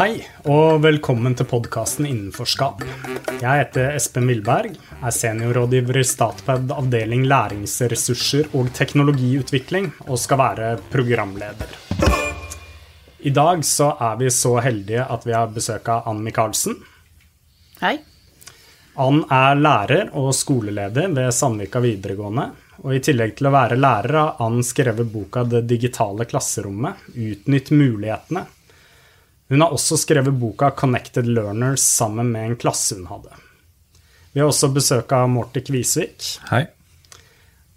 [0.00, 2.80] Hei, og velkommen til podkasten Innenforskap.
[3.36, 10.68] Jeg heter Espen Milberg, er seniorrådgiver i Statped avdeling læringsressurser og teknologiutvikling, og skal være
[10.88, 11.74] programleder.
[13.28, 16.78] I dag så er vi så heldige at vi har besøk av Ann Michaelsen.
[17.82, 17.98] Hei.
[19.04, 22.46] Ann er lærer og skoleleder ved Sandvika videregående.
[22.86, 27.04] Og i tillegg til å være lærer har Ann skrevet boka 'Det digitale klasserommet'.
[27.12, 28.46] Utnytt mulighetene
[29.50, 33.34] hun har også skrevet boka 'Connected Learners' sammen med en klasse hun hadde.
[34.32, 36.38] Vi har også besøk av Morty Kvisvik.
[36.50, 36.66] Hei.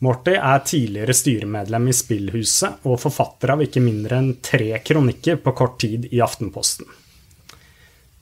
[0.05, 5.55] Morty er tidligere styremedlem i Spillhuset og forfatter av ikke mindre enn tre kronikker på
[5.57, 6.85] kort tid i Aftenposten.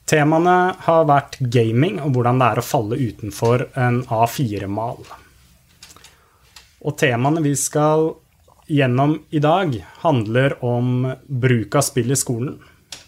[0.07, 0.57] Temaene
[0.88, 5.03] har vært gaming og hvordan det er å falle utenfor en A4-mal.
[6.88, 8.13] Og temaene vi skal
[8.71, 12.61] gjennom i dag, handler om bruk av spill i skolen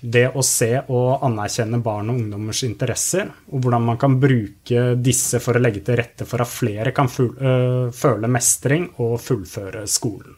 [0.04, 5.40] det å se og anerkjenne barn og ungdommers interesser, og hvordan man kan bruke disse
[5.44, 10.36] for å legge til rette for at flere kan føle mestring og fullføre skolen.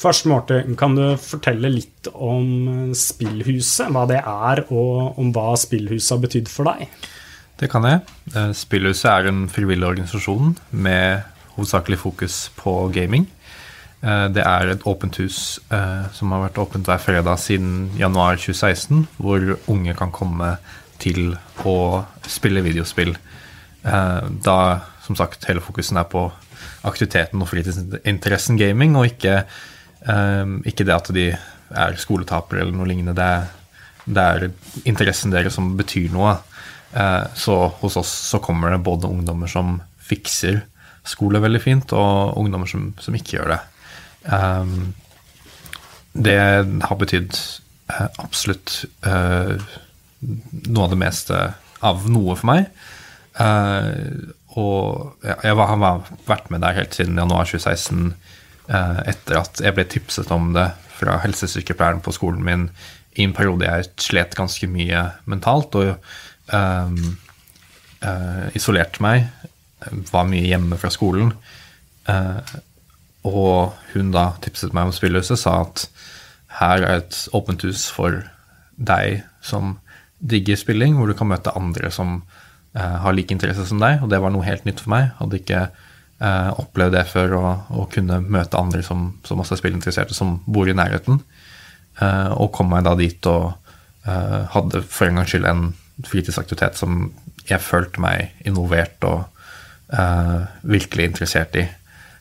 [0.00, 3.90] Først, Morten, kan du fortelle litt om Spillhuset?
[3.92, 6.86] Hva det er, og om hva Spillhuset har betydd for deg?
[7.60, 8.00] Det kan jeg.
[8.32, 11.26] Eh, Spillhuset er en frivillig organisasjon med
[11.58, 13.26] hovedsakelig fokus på gaming.
[14.00, 18.38] Eh, det er et åpent hus eh, som har vært åpent hver fredag siden januar
[18.40, 20.54] 2016, hvor unge kan komme
[21.00, 21.34] til
[21.68, 23.12] å spille videospill.
[23.84, 24.58] Eh, da
[25.04, 26.28] som sagt hele fokusen er på
[26.88, 29.42] aktiviteten og fritidsinteressen gaming, og ikke,
[30.68, 33.12] ikke det at de er skoletapere eller noe lignende.
[33.16, 34.46] Det er, det er
[34.88, 36.36] interessen deres som betyr noe.
[37.36, 40.62] Så hos oss så kommer det både ungdommer som fikser
[41.10, 43.60] skole veldig fint, og ungdommer som, som ikke gjør det.
[44.24, 44.92] Um,
[46.12, 46.38] det
[46.82, 47.36] har betydd
[47.92, 49.56] uh, absolutt uh,
[50.20, 51.40] noe av det meste
[51.86, 52.68] av noe for meg.
[53.38, 58.14] Uh, og jeg var, har vært med der helt siden januar 2016,
[58.70, 62.64] etter at jeg ble tipset om det fra helsesykepleieren på skolen min
[63.18, 65.00] i en periode jeg slet ganske mye
[65.30, 65.88] mentalt og
[66.54, 66.98] um,
[68.58, 69.26] isolerte meg.
[70.10, 71.32] Var mye hjemme fra skolen.
[72.10, 72.42] Uh,
[73.26, 75.86] og hun da tipset meg om spillhuset, sa at
[76.60, 78.22] her er et åpent hus for
[78.80, 79.76] deg som
[80.20, 82.20] digger spilling, hvor du kan møte andre som
[82.76, 84.00] eh, har like interesse som deg.
[84.02, 85.12] Og det var noe helt nytt for meg.
[85.20, 90.16] Hadde ikke eh, opplevd det før å, kunne møte andre som, som også er spillinteresserte,
[90.16, 91.22] som bor i nærheten.
[92.00, 93.52] Eh, og kom meg da dit og
[94.08, 95.66] eh, hadde for en gangs skyld en
[96.08, 97.10] fritidsaktivitet som
[97.48, 99.24] jeg følte meg involvert og
[99.92, 101.66] eh, virkelig interessert i.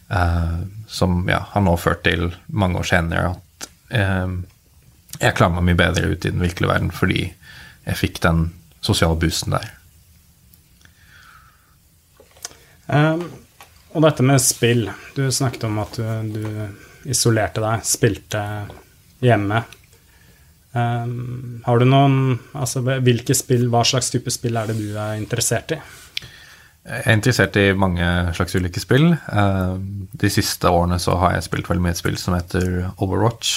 [0.09, 4.31] Uh, som ja, har nå ført til mange år senere at eh,
[5.19, 7.21] jeg klarer meg mye bedre ut i den virkelige verden fordi
[7.85, 8.47] jeg fikk den
[8.85, 9.69] sosiale boosten der.
[12.89, 13.25] Um,
[13.93, 14.87] og dette med spill.
[15.15, 18.43] Du snakket om at du, du isolerte deg, spilte
[19.25, 19.63] hjemme.
[20.69, 25.17] Um, har du noen Altså, hvilke spill, hva slags type spill er det du er
[25.17, 25.79] interessert i?
[26.89, 29.11] Jeg er interessert i mange slags ulike spill.
[29.13, 29.73] Eh,
[30.21, 33.51] de siste årene så har jeg spilt veldig mye et spill som heter Overwatch.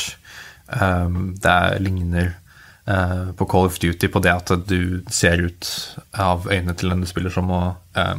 [0.76, 1.14] Eh,
[1.46, 5.70] det ligner eh, på Call of Duty på det at du ser ut
[6.12, 7.48] av øynene til den du spiller som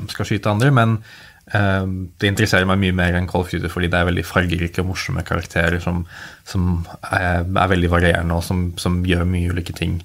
[0.09, 0.97] skal skyte andre, men
[1.43, 4.87] det interesserer meg mye mer enn Call of Duty fordi det er veldig fargerike og
[4.93, 6.05] morsomme karakterer som,
[6.47, 9.99] som er, er, veldig varierende og som, som, gjør mye ulike ting.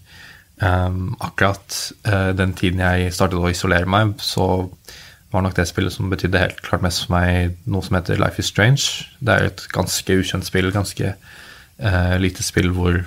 [0.58, 4.66] Um, akkurat uh, den tiden jeg startet å isolere meg, så
[5.30, 8.42] var nok det spillet som betydde helt klart mest for meg, noe som heter Life
[8.42, 9.06] is Strange.
[9.20, 13.04] Det er et ganske ukjent spill, ganske uh, lite spill hvor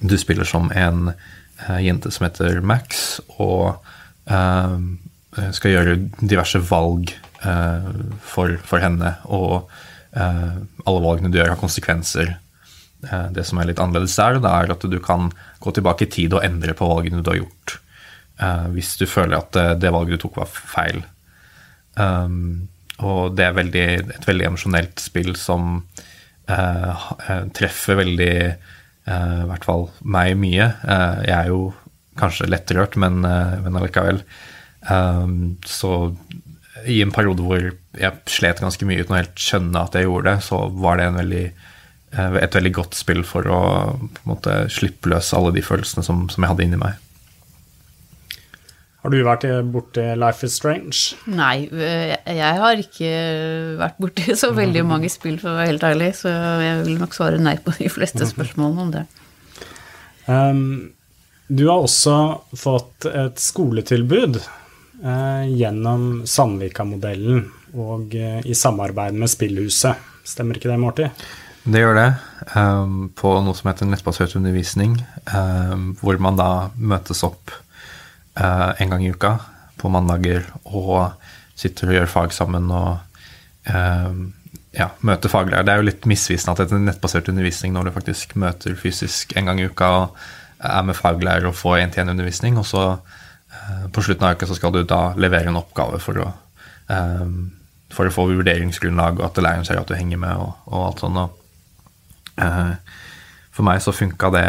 [0.00, 3.82] du spiller som en uh, jente som heter Max, og
[4.30, 4.78] uh,
[5.52, 7.12] skal gjøre diverse valg
[8.24, 9.10] for, for, henne.
[9.28, 9.68] Og
[10.16, 12.32] alle valgene du gjør, har konsekvenser.
[13.34, 15.30] Det som er litt annerledes der, det er at du kan
[15.62, 17.78] gå tilbake i tid og endre på valgene du har gjort.
[18.74, 21.02] hvis du føler at det, det valget du tok, var feil.
[21.96, 23.86] Og det er veldig,
[24.16, 25.80] et veldig emosjonelt spill som
[26.46, 30.68] treffer veldig I hvert fall meg mye.
[31.26, 31.72] Jeg er jo
[32.20, 34.22] kanskje lettrørt, men, men allikevel.
[35.66, 35.92] Så
[36.86, 37.62] i en periode hvor
[37.96, 41.08] jeg slet ganske mye uten å helt skjønne at jeg gjorde det, så var det
[41.08, 41.46] en veldig,
[42.14, 43.60] et veldig godt spill for å
[44.28, 47.02] måte, slippe løs alle de følelsene som, som jeg hadde inni meg.
[49.06, 51.14] Har du vært borti Life is Strange?
[51.30, 53.10] Nei, jeg har ikke
[53.78, 57.14] vært borti så veldig mange spill, for å være helt ærlig, så jeg vil nok
[57.14, 59.04] svare nei på de fleste spørsmålene om det.
[60.26, 60.62] Um,
[61.46, 62.16] du har også
[62.58, 67.44] fått et skoletilbud uh, gjennom Sandvika-modellen
[67.78, 70.02] og uh, i samarbeid med Spillhuset.
[70.26, 71.06] Stemmer ikke det, Morty?
[71.66, 72.10] Det gjør det.
[72.54, 75.00] Um, på noe som heter nettbasert undervisning,
[75.34, 77.50] um, hvor man da møtes opp
[78.38, 79.32] uh, en gang i uka
[79.80, 81.16] på mandager og
[81.58, 82.92] sitter og gjør fag sammen og
[83.72, 84.20] um,
[84.78, 85.66] ja, møter faglærer.
[85.66, 89.34] Det er jo litt misvisende at det er nettbasert undervisning når du faktisk møter fysisk
[89.34, 90.20] en gang i uka og
[90.62, 94.76] er med faglærer og får én-til-én-undervisning, og så uh, på slutten av uka så skal
[94.76, 96.28] du da levere en oppgave for å,
[97.96, 101.02] for å få vurderingsgrunnlag, og at læreren ser at du henger med, og, og alt
[101.02, 101.20] sånt.
[101.24, 101.42] Og,
[103.56, 104.46] for meg så funka det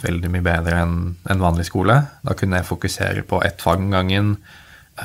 [0.00, 0.96] veldig mye bedre enn
[1.28, 1.98] en vanlig skole.
[2.24, 4.32] Da kunne jeg fokusere på ett fag om gangen,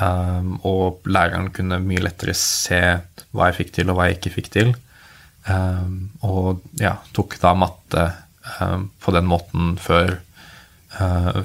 [0.00, 2.80] um, og læreren kunne mye lettere se
[3.32, 4.74] hva jeg fikk til, og hva jeg ikke fikk til.
[5.44, 8.10] Um, og ja, tok da matte
[8.42, 10.16] på den måten før,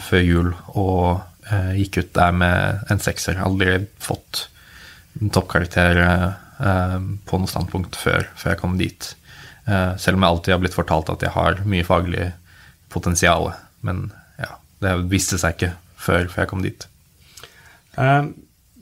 [0.01, 1.21] før jul, og
[1.77, 3.37] gikk ut der med en sekser.
[3.37, 4.47] Aldri fått
[5.21, 5.99] toppkarakter
[6.57, 9.11] på noe standpunkt før, før jeg kom dit.
[9.67, 12.31] Uh, selv om jeg alltid har blitt fortalt at jeg har mye faglig
[12.93, 13.51] potensial.
[13.85, 14.09] Men
[14.39, 16.87] ja, det viste seg ikke før, før jeg kom dit.
[17.97, 18.29] Uh,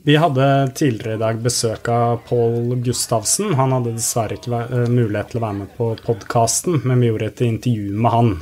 [0.06, 3.56] vi hadde tidligere i dag besøk av Pål Gustavsen.
[3.58, 7.32] Han hadde dessverre ikke uh, mulighet til å være med på podkasten, men vi gjorde
[7.32, 8.36] et intervju med han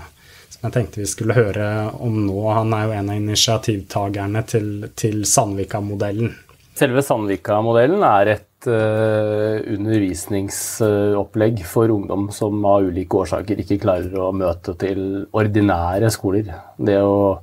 [0.54, 1.64] som jeg tenkte vi skulle høre
[2.00, 2.38] om nå.
[2.56, 6.30] Han er jo en av initiativtakerne til, til Sandvika-modellen.
[6.74, 14.32] Selve Sandvika-modellen er et uh, undervisningsopplegg for ungdom som av ulike årsaker ikke klarer å
[14.36, 16.50] møte til ordinære skoler.
[16.76, 17.38] Det er jo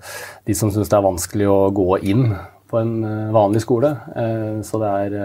[0.47, 2.25] de som syns det er vanskelig å gå inn
[2.71, 3.93] på en uh, vanlig skole.
[4.15, 5.17] Uh, så det er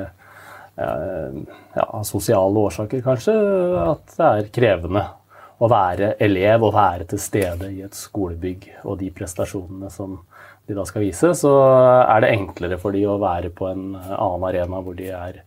[0.76, 3.32] ja, sosiale årsaker kanskje
[3.80, 5.06] at det er krevende
[5.56, 10.18] å være elev og være til stede i et skolebygg og de prestasjonene som
[10.66, 11.52] de da skal vise, så
[12.02, 15.42] er det enklere for de å være på en annen arena hvor de er,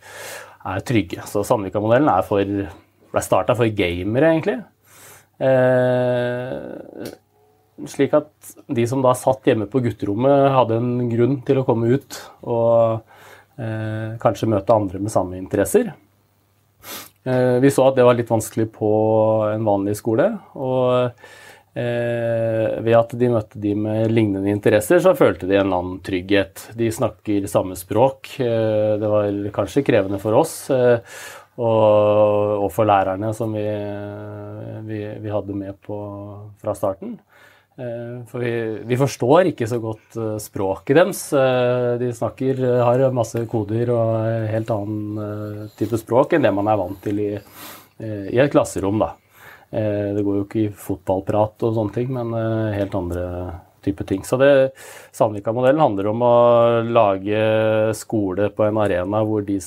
[0.63, 1.25] er trygge.
[1.27, 2.43] Så Sandvika-modellen er for
[3.09, 4.59] ble starta for gamere, egentlig.
[5.39, 7.09] Eh,
[7.89, 11.93] slik at de som da satt hjemme på gutterommet, hadde en grunn til å komme
[11.95, 13.01] ut og
[13.59, 15.93] eh, kanskje møte andre med samme interesser.
[17.25, 18.91] Eh, vi så at det var litt vanskelig på
[19.49, 20.31] en vanlig skole.
[20.55, 21.11] og
[21.77, 25.99] Eh, ved at de møtte de med lignende interesser, så følte de en eller annen
[26.05, 26.69] trygghet.
[26.79, 28.33] De snakker samme språk.
[28.41, 30.97] Eh, det var kanskje krevende for oss eh,
[31.59, 33.65] og, og, for lærerne som vi,
[34.87, 35.99] vi, vi hadde med på
[36.61, 37.17] fra starten.
[37.79, 38.51] Eh, for vi,
[38.83, 41.21] vi, forstår ikke så godt eh, språket deres.
[41.31, 46.79] Eh, de snakker, har masse koder og helt annen type språk enn det man er
[46.81, 47.31] vant til i,
[48.03, 48.99] i et klasserom.
[48.99, 49.13] da.
[49.69, 53.25] Eh, det går jo ikke i fotballprat og sånne ting, men eh, helt andre
[53.85, 54.23] type ting.
[54.25, 54.49] Så det,
[55.15, 56.35] Sandvika-modellen handler om å
[56.89, 57.43] lage
[57.97, 59.59] skole på en arena hvor de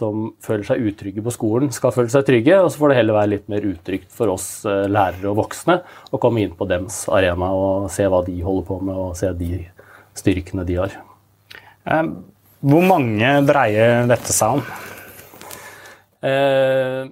[0.00, 2.56] som føler seg utrygge på skolen, skal føle seg trygge.
[2.62, 5.80] Og så får det heller være litt mer utrygt for oss eh, lærere og voksne
[6.10, 9.32] å komme inn på dems arena og se hva de holder på med, og se
[9.36, 9.64] de
[10.20, 11.00] styrkene de har.
[12.60, 14.64] Hvor mange dreier dette seg om?
[16.20, 17.08] Eh,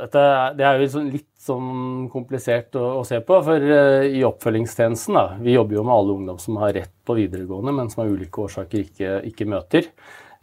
[0.00, 0.24] dette,
[0.58, 3.38] det er jo sånn litt sånn komplisert å, å, se på.
[3.46, 7.16] For uh, i oppfølgingstjenesten, da, vi jobber jo med alle ungdom som har rett på
[7.18, 9.90] videregående, men som av ulike årsaker ikke, ikke møter.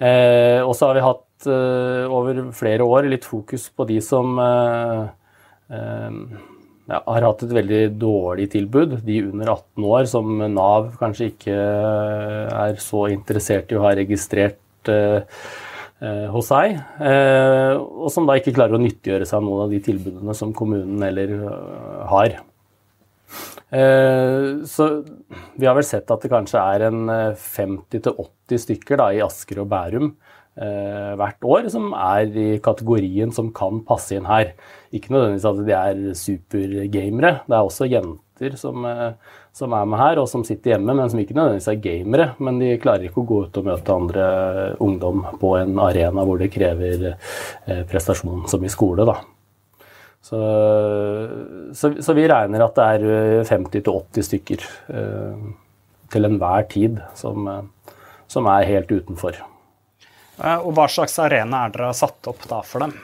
[0.02, 4.38] Uh, og så har vi hatt uh, over flere år litt fokus på de som
[5.72, 8.98] ja, har hatt et veldig dårlig tilbud.
[9.06, 14.60] De under 18 år som Nav kanskje ikke er så interessert i å ha registrert
[16.34, 20.34] hos seg, eh, og som da ikke klarer å nyttiggjøre seg noen av de tilbudene
[20.38, 22.40] som kommunen eller eh, har.
[23.72, 24.86] Så
[25.56, 27.06] vi har vel sett at det kanskje er en
[27.40, 30.10] 50-80 stykker da, i Asker og Bærum
[30.52, 34.52] hvert år som er i kategorien som kan passe inn her.
[34.92, 37.32] Ikke nødvendigvis at de er supergamere.
[37.48, 38.86] Det er også jenter som
[39.54, 42.28] som er med her, og som sitter hjemme, men som ikke nødvendigvis er gamere.
[42.44, 44.26] Men de klarer ikke å gå ut og møte andre
[44.84, 49.06] ungdom på en arena hvor det krever eh, prestasjon, som i skole.
[49.08, 49.18] da.
[50.22, 50.40] Så,
[51.76, 55.46] så, så vi regner at det er 50-80 stykker eh,
[56.14, 57.96] til enhver tid som, eh,
[58.32, 59.42] som, er helt utenfor.
[60.42, 62.96] Og Hva slags arena er dere satt opp da for dem?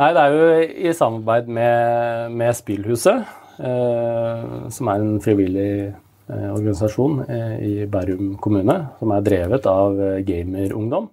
[0.00, 0.46] Nei, Det er jo
[0.88, 3.43] i samarbeid med, med Spillhuset.
[3.54, 10.00] Eh, som er en frivillig eh, organisasjon eh, i Bærum kommune, som er drevet av
[10.26, 11.10] gamerungdom.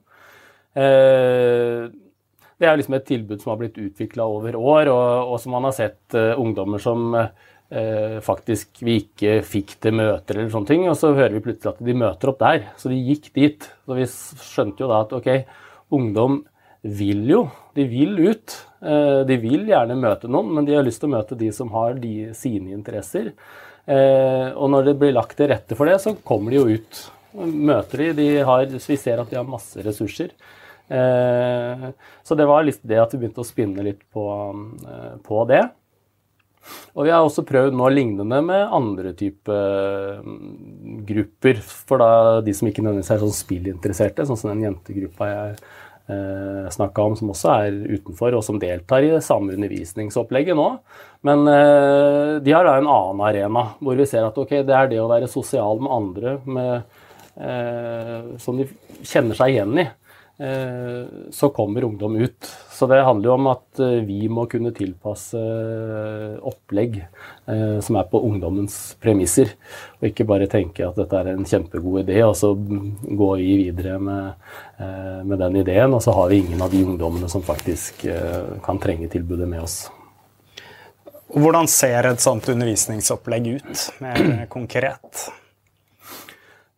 [2.61, 5.73] Det er liksom et tilbud som har blitt utvikla over år, og, som man har
[5.75, 7.17] sett ungdommer som
[8.23, 10.85] faktisk vi ikke fikk til møter eller sånne ting.
[10.87, 12.69] Og så hører vi plutselig at de møter opp der.
[12.79, 13.67] Så de gikk dit.
[13.83, 15.29] Så vi skjønte jo da at ok,
[15.99, 16.39] ungdom
[16.87, 17.41] vil jo,
[17.75, 18.55] de vil ut.
[18.81, 21.69] Eh, de vil gjerne møte noen, men de har lyst til å møte de som
[21.75, 23.31] har de, sine interesser.
[23.85, 27.03] Eh, og når det blir lagt til rette for det, så kommer de jo ut.
[27.41, 30.33] Møter de, de har, Vi ser at de har masse ressurser.
[30.91, 31.85] Eh,
[32.25, 34.25] så det var litt det at vi begynte å spinne litt på,
[35.27, 35.61] på det.
[36.93, 39.55] Og vi har også prøvd noe lignende med andre type
[41.09, 41.61] grupper.
[41.61, 45.55] For da de som ikke nødvendigvis er sånn spillinteresserte, sånn som den jentegruppa jeg
[46.11, 50.67] eh, snakka om, som også er utenfor, og som deltar i det samme undervisningsopplegget nå.
[51.27, 54.91] Men eh, de har da en annen arena, hvor vi ser at ok, det er
[54.91, 57.01] det å være sosial med andre med,
[57.37, 58.67] eh, som de
[59.01, 59.87] kjenner seg igjen i.
[60.41, 62.49] Eh, så kommer ungdom ut.
[62.71, 67.03] Så det handler jo om at eh, vi må kunne tilpasse eh, opplegg
[67.83, 69.49] som er på ungdommens premisser,
[69.99, 73.97] og ikke bare tenke at dette er en kjempegod idé, og så går vi videre
[73.99, 74.45] med,
[75.27, 78.05] med den ideen, og så har vi ingen av de ungdommene som faktisk
[78.63, 79.75] kan trenge tilbudet med oss.
[81.33, 85.25] Hvordan ser et sånt undervisningsopplegg ut, mer konkret?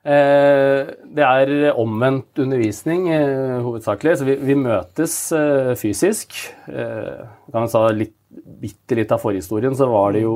[0.04, 4.18] Eh, det er omvendt undervisning eh, hovedsakelig.
[4.20, 6.36] Så vi, vi møtes eh, fysisk.
[6.68, 10.36] Kan ta litt, bitte litt av forhistorien, så var det jo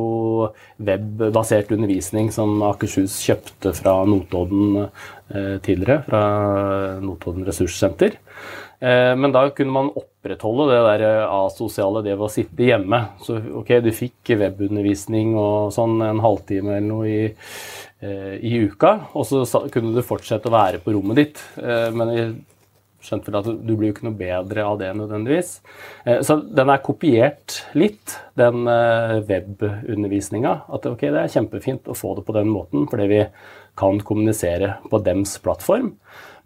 [0.86, 4.86] webbasert undervisning som Akershus kjøpte fra Notodden
[5.66, 6.22] tidligere, fra
[7.02, 8.20] Notodden ressurssenter.
[8.78, 13.00] Men da kunne man opprettholde det der asosiale, det ved å sitte hjemme.
[13.26, 17.24] Så ok, du fikk webundervisning og sånn en halvtime eller noe i
[18.00, 21.42] i uka, og så kunne du fortsette å være på rommet ditt.
[21.58, 22.28] Eh, men jeg
[23.08, 25.54] skjønte vel at du blir jo ikke noe bedre av det nødvendigvis.
[26.06, 28.70] Eh, så den er kopiert litt, den
[29.30, 30.54] webundervisninga.
[30.78, 33.24] At ok, det er kjempefint å få det på den måten, fordi vi
[33.78, 35.96] kan kommunisere på dems plattform.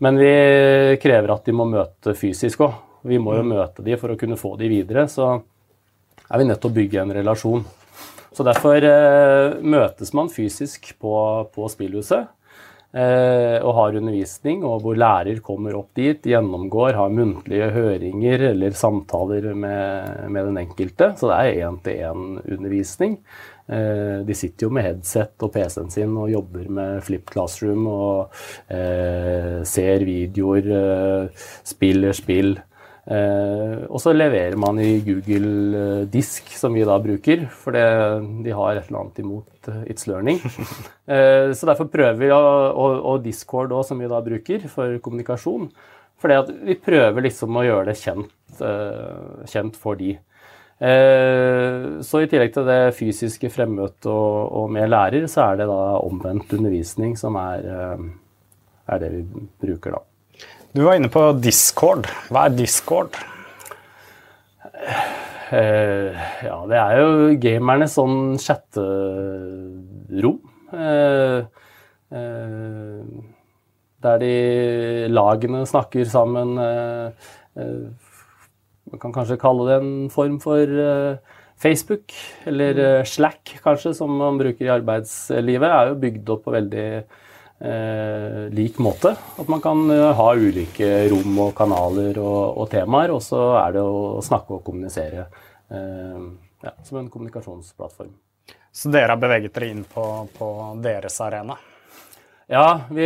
[0.04, 0.32] Men vi
[1.04, 2.80] krever at de må møte fysisk òg.
[3.12, 3.54] Vi må jo mm.
[3.56, 5.08] møte de for å kunne få de videre.
[5.10, 7.64] Så er vi nødt til å bygge en relasjon.
[8.32, 11.16] Så derfor eh, møtes man fysisk på,
[11.52, 12.30] på spillhuset
[12.96, 18.78] eh, og har undervisning, og hvor lærer kommer opp dit, gjennomgår, har muntlige høringer eller
[18.78, 21.12] samtaler med, med den enkelte.
[21.20, 23.20] Så det er én-til-én-undervisning.
[23.68, 28.42] Eh, de sitter jo med headset og PC-en sin og jobber med Flip Classroom og
[28.72, 31.32] eh, ser videoer,
[31.68, 32.56] spiller spill.
[33.02, 38.78] Eh, og så leverer man i Google Disk, som vi da bruker, for de har
[38.78, 40.38] et eller annet imot eh, It's Learning.
[41.12, 45.72] eh, så derfor prøver vi, og, og Discord òg, som vi da bruker for kommunikasjon.
[46.22, 50.14] For vi prøver liksom å gjøre det kjent, eh, kjent for de.
[50.82, 55.68] Eh, så i tillegg til det fysiske fremmøtet og, og, med lærer, så er det
[55.70, 58.08] da omvendt undervisning som er, eh,
[58.94, 59.26] er det vi
[59.62, 60.02] bruker da.
[60.72, 62.06] Du var inne på Discord.
[62.32, 63.18] Hva er Discord?
[65.52, 67.08] Uh, ja, det er jo
[67.44, 70.38] gamernes sånn chatterom.
[70.72, 71.44] Uh,
[72.16, 73.04] uh,
[74.02, 74.32] der de
[75.12, 76.56] lagene snakker sammen.
[76.56, 77.12] man
[79.04, 80.66] kan kanskje kalle det en form for
[81.62, 82.10] Facebook,
[82.48, 85.68] eller Slack kanskje, som man bruker i arbeidslivet.
[85.68, 86.88] er jo bygd opp på veldig
[87.62, 89.16] eh, lik måte.
[89.38, 93.78] At man kan eh, ha ulike rom og kanaler og, og temaer, og så er
[93.78, 95.28] det å snakke og kommunisere
[95.70, 96.20] eh,
[96.66, 98.14] ja, som en kommunikasjonsplattform.
[98.72, 100.06] Så dere har beveget dere inn på,
[100.38, 100.48] på
[100.84, 101.58] deres arena?
[102.52, 103.06] Ja, vi,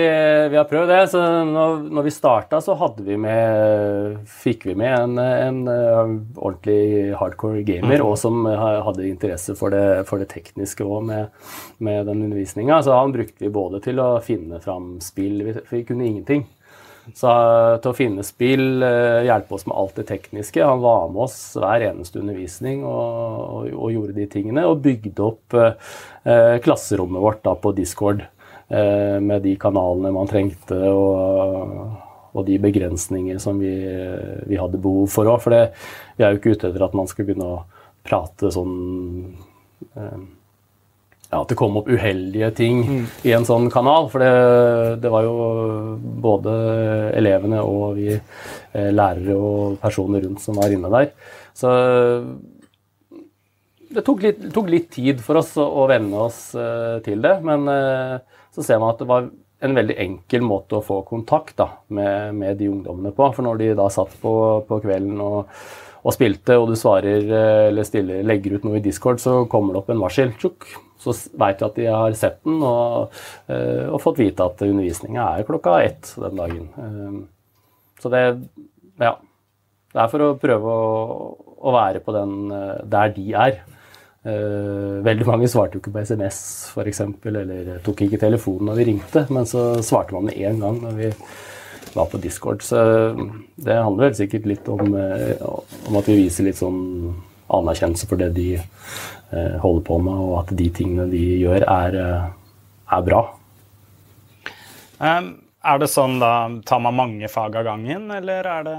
[0.50, 1.02] vi, har prøvd det.
[1.12, 6.00] Så når, når vi starta, så vi med, fikk vi med en, en, eh,
[6.34, 8.08] ordentlig hardcore gamer, mm.
[8.08, 11.30] og som hadde interesse for det, for det tekniske òg med,
[11.78, 12.82] med, den undervisninga.
[12.82, 16.48] Så han brukte vi både til å finne fram spill Vi, vi kunne ingenting.
[17.14, 17.30] Så
[17.84, 20.66] til å finne spill, eh, hjelpe oss med alt det tekniske.
[20.66, 24.66] Han var med oss hver eneste undervisning og, og, og gjorde de tingene.
[24.66, 28.26] Og bygde opp eh, klasserommet vårt da på Discord.
[28.68, 31.74] Eh, med de kanalene man trengte og,
[32.34, 33.76] og de begrensninger som vi,
[34.50, 35.44] vi hadde behov for òg.
[35.44, 35.68] For det,
[36.18, 37.60] vi er jo ikke ute etter at man skal begynne å
[38.06, 38.74] prate sånn
[39.94, 40.18] eh,
[41.30, 43.06] ja, At det kom opp uheldige ting mm.
[43.30, 44.10] i en sånn kanal.
[44.10, 44.34] For det,
[45.06, 45.38] det, var jo
[46.26, 46.58] både
[47.22, 51.12] elevene og vi eh, lærere og personer rundt som var inne der.
[51.54, 51.70] Så
[53.94, 56.48] det tok litt, tok litt tid for oss å, å venne oss
[57.06, 57.38] til det.
[57.46, 57.70] Men
[58.56, 59.28] så ser man at det var
[59.66, 63.28] en veldig enkel måte å få kontakt da, med, med, de ungdommene på.
[63.36, 64.34] For når de da satt på,
[64.68, 65.52] på kvelden og,
[66.06, 69.76] og spilte, og du svarer eh, eller stiller, legger ut noe i Discord, så kommer
[69.76, 70.34] det opp en varsel.
[70.42, 70.68] Tjuk,
[71.02, 73.16] så veit du at de har sett den og,
[73.52, 76.68] uh, og fått vite at undervisninga er klokka ett den dagen.
[76.80, 78.26] Uh, så det
[79.02, 79.18] Ja.
[79.96, 80.88] Det er for å prøve å,
[81.56, 82.32] å være på den
[82.92, 83.62] der de er.
[84.26, 86.40] Veldig mange svarte jo ikke på SMS
[86.74, 90.80] f.eks., eller tok ikke telefonen når vi ringte, men så svarte man med én gang
[90.82, 91.12] når vi
[91.94, 92.66] var på Discord.
[92.66, 92.80] Så
[93.56, 96.82] det handler vel sikkert litt om, om at vi viser litt sånn
[97.54, 101.98] anerkjennelse for det de eh, holder på med, og at de tingene de gjør, er,
[102.02, 102.30] eh,
[102.98, 103.22] er bra.
[105.00, 105.34] Um,
[105.66, 108.78] er det sånn da Tar man mange fag av gangen, eller er det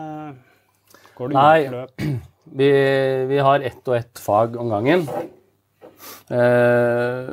[1.18, 2.14] Går det Nei?
[2.56, 2.68] Vi,
[3.26, 5.00] vi, har ett og ett fag om gangen.
[6.28, 7.30] Eh,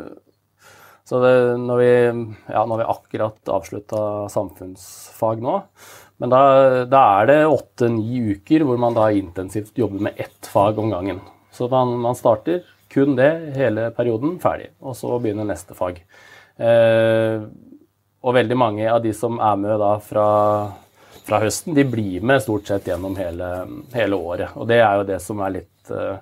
[1.03, 1.91] så det, når, vi,
[2.53, 5.57] ja, når vi akkurat avslutta samfunnsfag nå,
[6.21, 6.43] men da,
[6.87, 11.19] da er det åtte-ni uker hvor man da intensivt jobber med ett fag om gangen.
[11.51, 12.63] Så man, man, starter
[12.93, 14.69] kun det hele perioden, ferdig.
[14.79, 15.99] Og så begynner neste fag.
[16.57, 17.43] Eh,
[18.23, 20.27] og veldig mange av de som er med da fra,
[21.27, 23.49] fra høsten, de blir med stort sett gjennom hele,
[23.93, 24.53] hele, året.
[24.55, 26.21] Og det er jo det som er litt eh,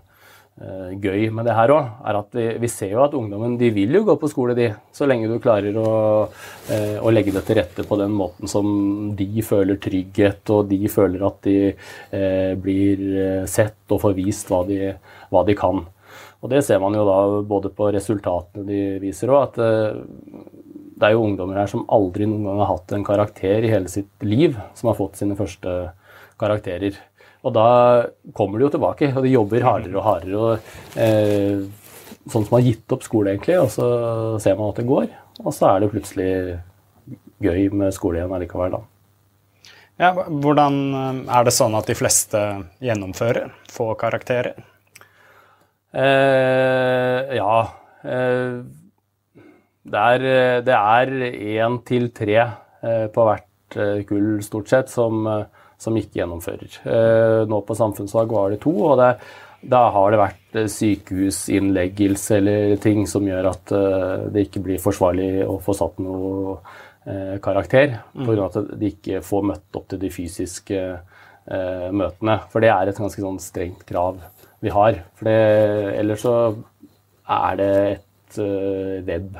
[1.01, 3.96] gøy med det her òg, er at vi, vi, ser jo at ungdommen de vil
[3.96, 4.67] jo gå på skole, de.
[4.93, 5.93] Så lenge du klarer å,
[6.70, 8.67] eh, å, legge det til rette på den måten som
[9.17, 14.51] de føler trygghet, og de føler at de eh, blir eh, sett og får vist
[14.51, 14.93] hva de,
[15.31, 15.81] hva de, kan.
[16.41, 20.51] Og det ser man jo da både på resultatene de viser òg, at eh,
[21.01, 23.89] det er jo ungdommer her som aldri noen gang har hatt en karakter i hele
[23.89, 25.79] sitt liv, som har fått sine første
[26.41, 26.98] karakterer.
[27.41, 27.67] Og da
[28.38, 30.41] kommer de jo tilbake, og de jobber hardere og hardere.
[30.41, 31.63] Og, eh,
[32.29, 33.88] sånn som har gitt opp skole, egentlig, og så
[34.43, 35.07] ser man at det går.
[35.41, 36.31] Og så er det plutselig
[37.41, 38.83] gøy med skole igjen allikevel, da.
[40.01, 42.41] Ja, hvordan eh, er det sånn at de fleste
[42.81, 43.51] gjennomfører?
[43.74, 44.62] Få karakterer?
[45.92, 47.55] Eh, ja.
[48.05, 48.61] Eh,
[49.92, 55.25] det er én til tre eh, på hvert eh, kull, stort sett, som
[55.81, 56.75] som ikke gjennomfører.
[56.85, 59.11] Eh, nå på samfunnsfag var det to, og det,
[59.72, 64.83] da har det vært eh, sykehusinnleggelse eller ting som gjør at eh, det ikke blir
[64.83, 66.59] forsvarlig å få satt noe
[67.41, 68.44] karakter, pga.
[68.46, 70.81] at de ikke får møtt opp til de fysiske
[71.98, 72.35] møtene.
[72.51, 74.20] For det er et ganske sånn strengt krav
[74.61, 75.00] vi har.
[75.17, 76.35] For det, ellers så
[77.25, 78.37] er det et
[79.07, 79.33] web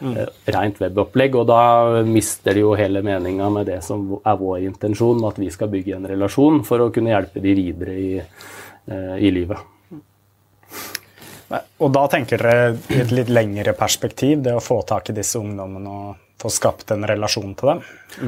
[0.00, 0.18] Mm.
[0.54, 1.38] Rent webopplegg.
[1.40, 5.50] Og da mister de jo hele meninga med det som er vår intensjon, at vi
[5.54, 9.58] skal bygge en relasjon for å kunne hjelpe de videre i, eh, i livet.
[11.80, 15.40] Og da tenker dere i et litt lengre perspektiv, det å få tak i disse
[15.40, 17.80] ungdommene og få skapt en relasjon til dem,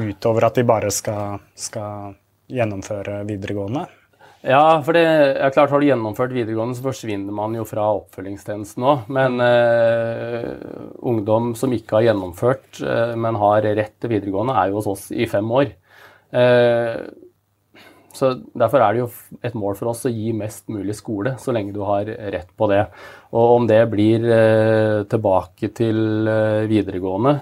[0.09, 2.15] utover at de bare skal, skal
[2.51, 3.85] gjennomføre videregående?
[4.41, 8.85] Ja, for det er klart har du gjennomført videregående, så forsvinner man jo fra oppfølgingstjenesten
[8.89, 9.03] òg.
[9.13, 10.47] Men eh,
[10.97, 15.03] ungdom som ikke har gjennomført, eh, men har rett til videregående, er jo hos oss
[15.13, 15.75] i fem år.
[16.33, 16.97] Eh,
[18.17, 19.11] så Derfor er det jo
[19.45, 22.67] et mål for oss å gi mest mulig skole, så lenge du har rett på
[22.73, 22.81] det.
[23.29, 24.25] Og om det blir
[25.07, 26.27] tilbake til
[26.67, 27.37] videregående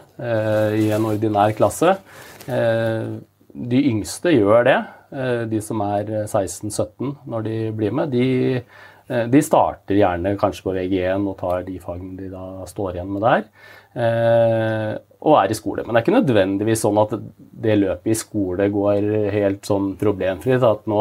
[0.77, 1.95] i en ordinær klasse
[2.45, 4.77] De yngste gjør det.
[5.09, 8.59] Eh, de som er 16-17 når de blir med, de,
[9.09, 13.09] eh, de, starter gjerne kanskje på VG1 og tar de fagene de da står igjen
[13.15, 13.47] med der.
[13.97, 14.91] Eh,
[15.25, 15.83] og er i skole.
[15.83, 17.15] Men det er ikke nødvendigvis sånn at
[17.65, 20.63] det løpet i skole går helt sånn problemfritt.
[20.63, 20.99] At nå,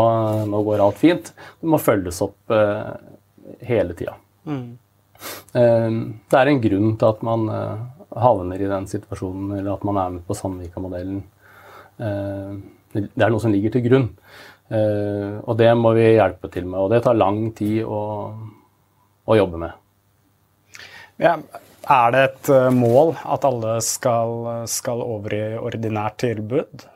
[0.48, 1.30] nå går alt fint.
[1.60, 2.50] Det må følges opp
[3.68, 4.16] hele tida.
[4.48, 4.72] Mm.
[5.52, 7.46] Det er en grunn til at man
[8.18, 11.22] havner i den situasjonen, eller at man er med på Sandvika-modellen
[12.94, 14.08] det er noe som ligger til grunn.
[14.68, 16.80] Uh, og det må vi hjelpe til med.
[16.82, 18.02] Og det tar lang tid å,
[19.24, 19.72] å jobbe med.
[21.18, 21.38] Ja,
[21.88, 26.86] er det et uh, mål at alle skal, skal over i ordinært tilbud?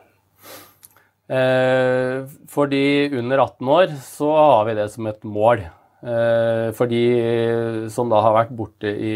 [1.33, 5.69] Uh, for de under 18 år så har vi det som et mål.
[6.03, 9.13] For de som da har vært borte i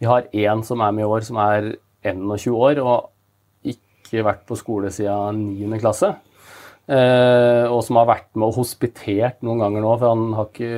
[0.00, 1.66] Vi har én som er med i år, som er
[2.00, 2.80] 21 år.
[2.80, 3.10] og
[4.14, 5.82] ikke vært på skole siden 9.
[5.82, 6.14] klasse.
[6.84, 10.70] Eh, og som har vært med og hospitert noen ganger nå, for han ikke,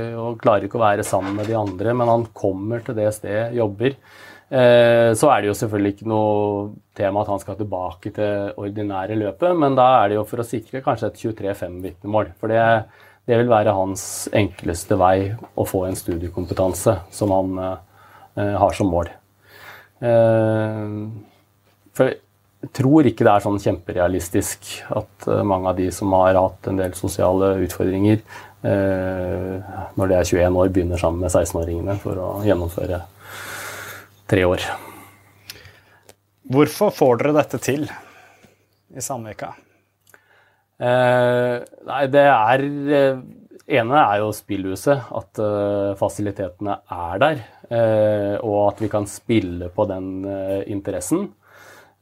[0.43, 3.97] klarer ikke å være sammen med de andre, men han kommer til det stedet, jobber.
[4.47, 9.19] Eh, så er det jo selvfølgelig ikke noe tema at han skal tilbake til ordinære
[9.19, 12.31] løpet, men da er det jo for å sikre kanskje et 23-5-vitnemål.
[12.39, 12.63] For det,
[13.27, 18.95] det, vil være hans enkleste vei å få en studiekompetanse som han eh, har som
[18.95, 19.11] mål.
[20.07, 20.87] Eh,
[21.97, 22.15] for
[22.75, 26.81] tror ikke det er sånn kjemperealistisk at uh, mange av de som har hatt en
[26.81, 28.23] del sosiale utfordringer,
[28.65, 33.03] uh, når de er 21 år, begynner sammen med 16-åringene for å gjennomføre
[34.31, 34.67] tre år.
[36.51, 39.53] Hvorfor får dere dette til i Sandvika?
[40.77, 41.55] Eh,
[41.89, 42.63] nei, det er
[43.67, 45.09] ene er jo spillhuset.
[45.11, 45.41] At
[45.99, 47.41] fasilitetene er der.
[48.47, 50.23] og at vi kan spille på den
[50.71, 51.27] interessen.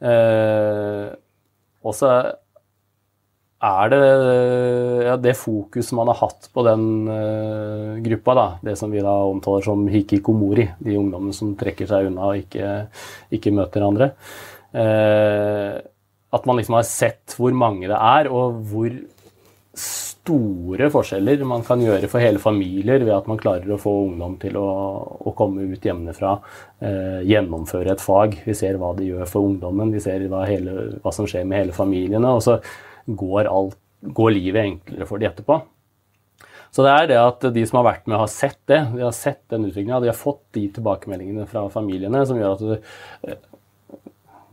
[0.03, 1.05] Eh,
[1.85, 2.09] og så
[3.65, 3.99] er det
[5.05, 9.13] ja, det fokus man har hatt på den uh, gruppa, da, det som vi da
[9.25, 12.75] omtaler som hikikomori, de ungdommene som trekker seg unna og ikke,
[13.37, 14.11] ikke møter andre.
[14.75, 15.79] Uh,
[16.35, 18.91] at man liksom har sett hvor mange det er, og hvor
[20.25, 24.39] store forskjeller man kan gjøre for hele familier ved at man klarer å få ungdom
[24.41, 24.65] til å,
[25.21, 26.33] å komme ut hjemmefra,
[26.81, 28.39] eh, gjennomføre et fag.
[28.47, 31.61] Vi ser hva det gjør for ungdommen, vi ser hva, hele, hva som skjer med
[31.61, 32.33] hele familiene.
[32.33, 32.57] Og så
[33.05, 35.61] går, alt, går livet enklere for de etterpå.
[36.75, 38.81] Så det er det at de som har vært med, har sett det.
[38.97, 40.01] De har sett den utviklinga.
[40.03, 42.79] De har fått de tilbakemeldingene fra familiene som gjør at det,
[43.29, 43.43] eh,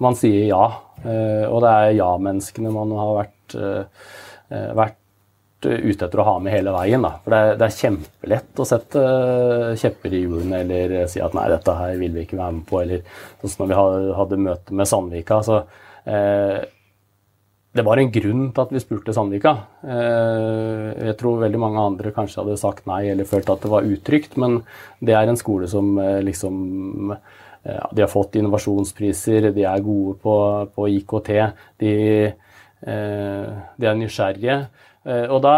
[0.03, 0.65] man sier ja.
[1.03, 4.99] Eh, og det er ja-menneskene man har vært, eh, vært
[5.70, 7.05] ute etter å ha med hele veien.
[7.05, 7.14] Da.
[7.22, 11.35] For det er, det er, kjempelett å sette eh, kjepper i hjulene eller si at
[11.37, 12.83] nei, dette her vil vi ikke være med på.
[12.83, 13.03] Eller
[13.40, 15.42] sånn som når vi hadde møte med Sandvika.
[15.46, 15.62] Så,
[16.07, 16.62] eh,
[17.72, 19.53] det var en grunn til at vi spurte Sandvika.
[19.81, 23.88] Eh, jeg tror veldig mange andre kanskje hadde sagt nei eller følt at det var
[23.88, 24.61] utrygt, men
[25.01, 27.16] det er en skole som eh, liksom
[27.62, 30.35] ja, De har fått innovasjonspriser, de er gode på,
[30.75, 31.29] på IKT,
[31.79, 31.92] de,
[32.90, 34.57] eh, de er nysgjerrige.
[35.05, 35.57] Eh, og da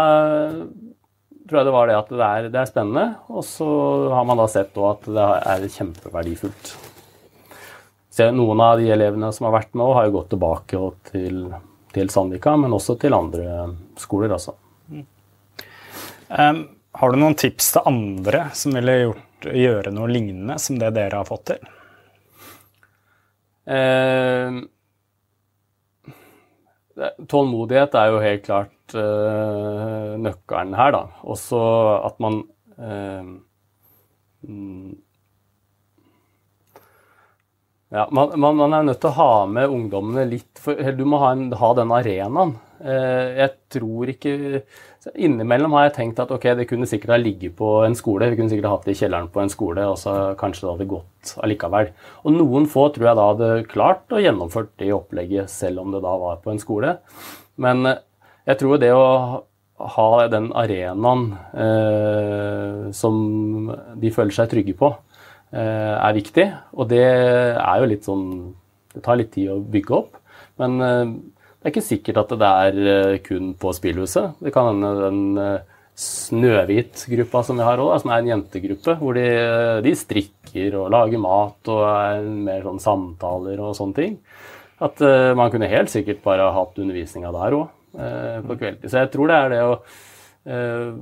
[1.45, 3.69] tror jeg det var det at det er, det er spennende, og så
[4.15, 6.73] har man da sett at det er kjempeverdifullt.
[8.15, 11.41] Så noen av de elevene som har vært med, har jo gått tilbake til,
[11.93, 13.67] til Sandvika, men også til andre
[13.99, 14.55] skoler, altså.
[16.25, 16.61] Um,
[16.97, 21.19] har du noen tips til andre som ville gjort, gjøre noe lignende som det dere
[21.19, 21.67] har fått til?
[23.69, 24.63] Uh,
[27.27, 31.01] Tålmodighet er jo helt klart uh, nøkkelen her, da.
[31.25, 31.59] Også
[32.05, 32.43] at man
[32.77, 33.33] uh,
[37.95, 41.21] ja, man, man, man, er nødt til å ha med ungdommene litt for, Du må
[41.21, 42.55] ha, en, ha den arenaen.
[42.75, 44.33] Uh, jeg tror ikke
[45.13, 48.31] Innimellom har jeg tenkt at ok, det kunne sikkert ha ligget på en skole.
[48.31, 50.71] Vi kunne sikkert ha hatt det i kjelleren på en skole, og så kanskje det
[50.71, 51.91] hadde gått allikevel.
[52.25, 56.01] Og noen få tror jeg da hadde klart å gjennomført det opplegget selv om det
[56.05, 56.95] da var på en skole.
[57.61, 58.01] Men eh,
[58.45, 59.05] jeg tror det å
[59.95, 63.15] ha den arenaen eh, som
[63.99, 64.93] de føler seg trygge på,
[65.51, 66.45] eh, er viktig.
[66.79, 68.27] Og det er jo litt sånn
[68.95, 70.13] Det tar litt tid å bygge opp.
[70.55, 71.09] Men eh,
[71.65, 74.35] det er ikke sikkert at det er eh, kun på spillhuset.
[74.37, 79.17] Det kan hende den eh, Snøhvit-gruppa som vi har òg, som er en jentegruppe, hvor
[79.17, 84.13] de, eh, de, strikker og lager mat og er mer sånn samtaler og sånne ting.
[84.77, 85.01] At
[85.39, 88.89] man kunne helt sikkert bare hatt undervisninga der òg, på kveldstid.
[88.91, 90.97] Så jeg tror det er det å uh,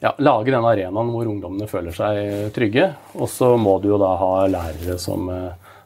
[0.00, 2.86] ja, lage den arenaen hvor ungdommene føler seg trygge.
[3.18, 5.28] Og så må du jo da ha lærere som,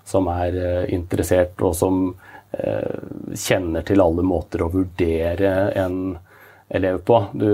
[0.06, 0.60] som er
[0.92, 2.12] interessert, og som
[2.52, 2.96] Eh,
[3.32, 6.18] kjenner til alle måter å vurdere en
[6.68, 7.16] elev på.
[7.32, 7.48] Du,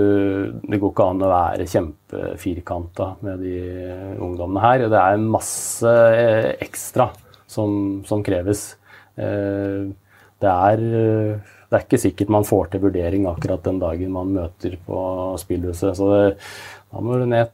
[0.59, 3.61] det går ikke an å være kjempefirkanta med de
[4.19, 4.83] ungdommene her.
[4.91, 7.07] Det er masse eh, ekstra
[7.47, 8.73] som, som kreves.
[9.15, 9.87] Eh,
[10.39, 14.77] det er, det er, ikke sikkert man får til vurdering akkurat den dagen man møter
[14.85, 14.99] på
[15.41, 15.97] spillhuset.
[15.97, 16.23] Så det,
[16.89, 17.51] da må du ned,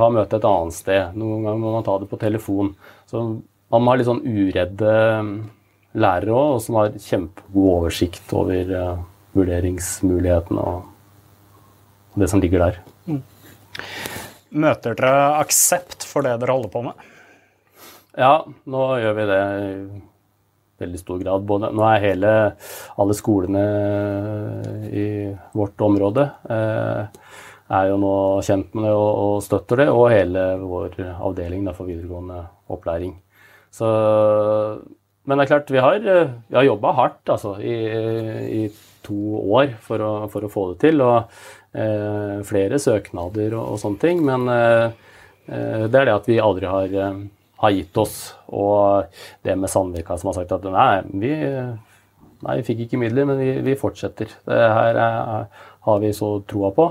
[0.00, 1.16] ha møte et annet sted.
[1.18, 2.74] Noen ganger må man ta det på telefon.
[3.10, 3.24] Så
[3.72, 4.94] man må ha litt sånn uredde
[5.94, 9.02] lærere òg, og som har kjempegod oversikt over uh,
[9.34, 12.80] vurderingsmulighetene og det som ligger der.
[13.10, 13.22] Mm.
[14.64, 17.06] Møter dere aksept for det dere holder på med?
[18.14, 19.40] Ja, nå gjør vi det
[20.82, 21.46] veldig stor grad.
[21.48, 22.34] Både, nå er hele,
[23.00, 23.64] alle skolene
[24.90, 25.06] i
[25.54, 27.22] vårt område eh,
[27.74, 31.76] er jo nå kjent med det og, og, støtter det, og hele vår avdeling da,
[31.76, 32.42] for videregående
[32.74, 33.16] opplæring.
[33.74, 33.88] Så
[35.24, 37.76] men det er klart, vi har, vi har jobba hardt altså, i,
[38.60, 38.64] i,
[39.04, 41.00] to år for å, for å, få det til.
[41.04, 41.16] Og
[41.76, 44.20] eh, flere søknader og, og, sånne ting.
[44.24, 44.84] Men eh,
[45.48, 47.22] eh, det er det at vi aldri har, eh,
[47.64, 48.18] har, gitt oss.
[48.52, 49.10] Og
[49.44, 51.32] det med Sandvika som har sagt at nei, vi,
[52.44, 54.32] nei, vi fikk ikke midler, men vi, vi fortsetter.
[54.48, 55.48] Det her er,
[55.88, 56.90] har vi så troa på.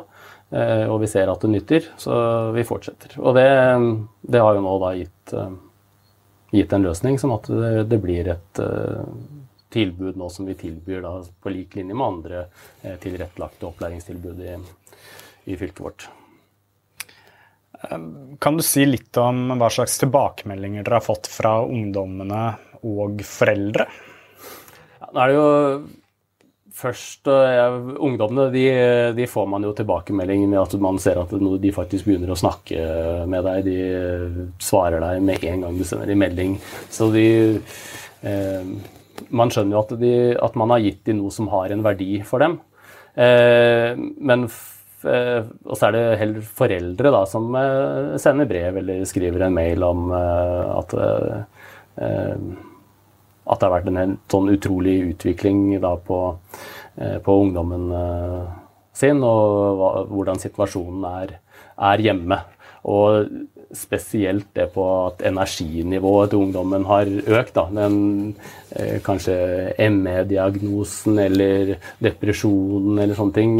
[0.54, 2.16] Eh, og vi ser at det nytter, så
[2.54, 3.16] vi fortsetter.
[3.22, 3.48] Og det,
[4.22, 5.38] det har jo nå da gitt
[6.54, 9.02] gitt en løsning, sånn at det, det blir et uh,
[9.74, 12.44] tilbud nå som vi tilbyr da, på lik linje med andre
[13.02, 14.58] tilrettelagte opplæringstilbud i,
[15.50, 16.06] i, fylket vårt.
[18.40, 22.46] Kan du si litt om hva slags tilbakemeldinger dere har fått fra ungdommene
[22.88, 23.88] og foreldre?
[25.02, 25.44] Ja, nå er jo
[26.74, 27.68] først ja,
[28.02, 28.64] Ungdommene de,
[29.18, 32.88] de, får man jo tilbakemelding med at man ser at de faktisk begynner å snakke
[33.30, 33.68] med deg.
[33.68, 36.58] De svarer deg med en gang du sender en melding.
[36.94, 37.28] Så de
[38.26, 38.76] eh,
[39.30, 42.18] Man skjønner jo at, de, at, man har gitt dem noe som har en verdi
[42.26, 42.58] for dem.
[43.14, 44.64] Eh, men eh,
[45.06, 49.84] og så er det heller foreldre da, som eh, sender brev eller skriver en mail
[49.88, 50.96] om eh, at
[53.44, 56.20] at det har vært en sånn utrolig utvikling da på,
[56.96, 58.44] eh, på ungdommen eh,
[58.96, 61.36] sin, og hvordan situasjonen er,
[61.76, 62.40] er, hjemme.
[62.84, 63.28] Og
[63.74, 67.56] spesielt det på at energinivået til ungdommen har økt.
[67.56, 67.66] Da.
[67.74, 68.36] Den,
[68.76, 69.36] eh, kanskje
[69.90, 73.58] ME-diagnosen eller depresjonen eller sånne ting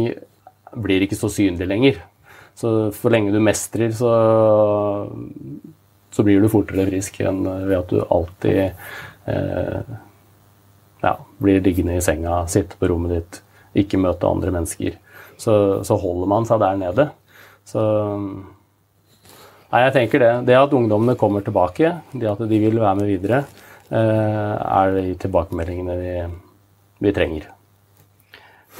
[0.82, 2.02] blir ikke så synlig lenger.
[2.58, 4.12] Så for lenge du mestrer, så,
[6.14, 8.74] så blir du fortere frisk enn ved at du alltid
[9.26, 9.80] Eh,
[11.00, 13.40] ja, blir liggende i senga, sitte på rommet ditt,
[13.84, 14.98] ikke møte andre mennesker.
[15.40, 17.08] Så, så holder man seg der nede.
[17.68, 17.84] Så
[19.74, 20.32] Nei, jeg tenker det.
[20.46, 23.40] Det at ungdommene kommer tilbake, det at de vil være med videre,
[23.90, 26.12] eh, er de tilbakemeldingene vi,
[27.02, 27.48] vi trenger.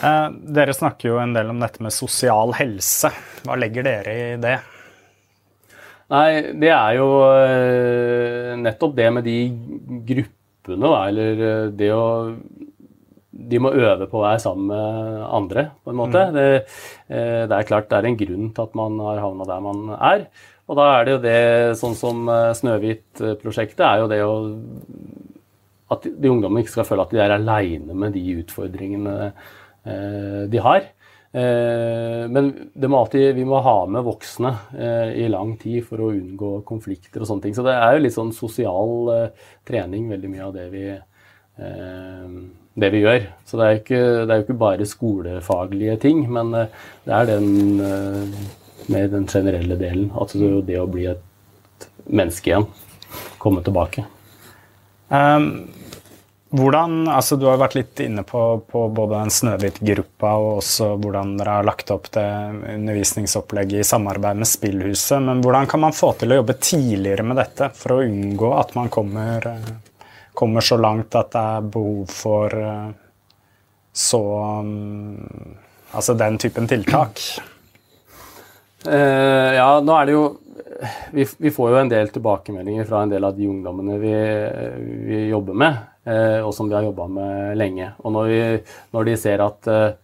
[0.03, 3.11] Eh, dere snakker jo en del om dette med sosial helse.
[3.45, 4.57] Hva legger dere i det?
[6.13, 6.29] Nei,
[6.61, 9.39] det er jo eh, nettopp det med de
[10.11, 12.07] gruppene, da, eller eh, det å
[13.35, 16.21] de må øve på å være sammen med andre, på en måte.
[16.31, 16.37] Mm.
[16.37, 16.45] Det,
[17.51, 20.23] det, er klart det er en grunn til at man har havna der man er.
[20.71, 21.41] Og da er det jo det,
[21.81, 22.31] sånn som
[22.61, 24.37] Snøhvit-prosjektet, er jo det å
[25.93, 29.33] At de ungdommene ikke skal føle at de er aleine med de utfordringene
[29.85, 30.87] de har.
[31.35, 32.53] Eh, men
[32.87, 37.25] må alltid, vi må ha med voksne eh, i lang tid for å unngå konflikter
[37.25, 37.57] og sånne ting.
[37.57, 40.85] Så det er jo litt sånn sosial eh, trening, veldig mye av det vi,
[42.85, 43.27] det vi gjør.
[43.47, 43.83] Så det er,
[44.31, 47.83] jo ikke bare skolefaglige ting, men det er den
[48.91, 50.11] med den generelle delen.
[50.15, 52.69] Altså det å bli et menneske igjen.
[53.43, 54.07] Komme tilbake.
[55.11, 55.74] Um
[56.55, 58.41] hvordan, altså Du har vært litt inne på,
[58.71, 62.27] på både den Snøhvit-gruppa og også hvordan dere har lagt opp det
[62.77, 65.19] undervisningsopplegget i samarbeid med Spillhuset.
[65.25, 68.75] Men hvordan kan man få til å jobbe tidligere med dette for å unngå at
[68.79, 69.49] man kommer,
[70.37, 72.95] kommer så langt at det er behov for eh,
[73.95, 74.23] så
[74.63, 75.61] mm,
[75.95, 77.21] Altså den typen tiltak?
[78.83, 80.25] Uh, ja, nå er det jo
[81.15, 84.15] vi, vi, får jo en del tilbakemeldinger fra en del av de ungdommene vi,
[85.07, 85.94] vi jobber med.
[86.05, 87.89] Eh, og som vi har jobba med lenge.
[88.05, 88.41] Og når, vi,
[88.93, 89.95] når, de ser at eh,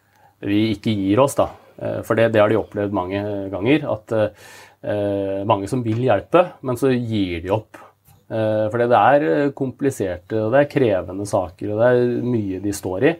[0.48, 4.18] vi ikke gir oss, da, eh, for det, det, har de opplevd mange ganger, at
[5.44, 7.76] mange som vil hjelpe, men så gir de opp.
[8.32, 13.04] For det er kompliserte og det er krevende saker, og det er mye de står
[13.04, 13.12] i.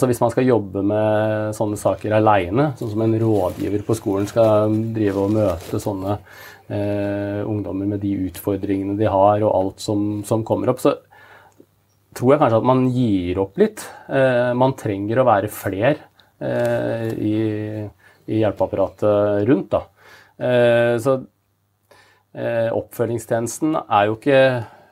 [0.00, 4.30] Så hvis man skal jobbe med sånne saker aleine, sånn som en rådgiver på skolen
[4.30, 6.16] skal drive og møte sånne
[7.44, 10.96] ungdommer med de utfordringene de har, og alt som, som kommer opp, så
[12.16, 13.84] tror jeg kanskje at man gir opp litt.
[14.08, 16.00] Eh, man trenger å være fler
[16.40, 17.36] eh, i,
[18.36, 19.76] hjelpeapparatet rundt.
[19.76, 19.82] Da.
[20.36, 21.20] Eh, så
[22.36, 24.40] oppfølgingstjenesten er jo ikke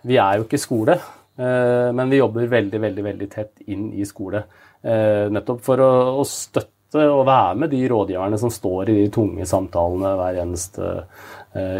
[0.08, 0.94] Vi er jo ikke skole,
[1.36, 4.40] men vi jobber veldig, veldig, veldig tett inn i skole.
[4.80, 9.44] nettopp for å, å støtte og være med de rådgiverne som står i de tunge
[9.48, 10.94] samtalene hver eneste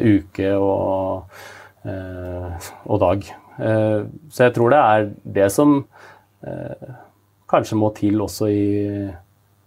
[0.05, 1.41] uke og,
[1.89, 3.33] og dag.
[3.59, 5.77] Eh, så jeg tror det er det som
[6.47, 6.95] eh,
[7.51, 8.67] kanskje må til også i,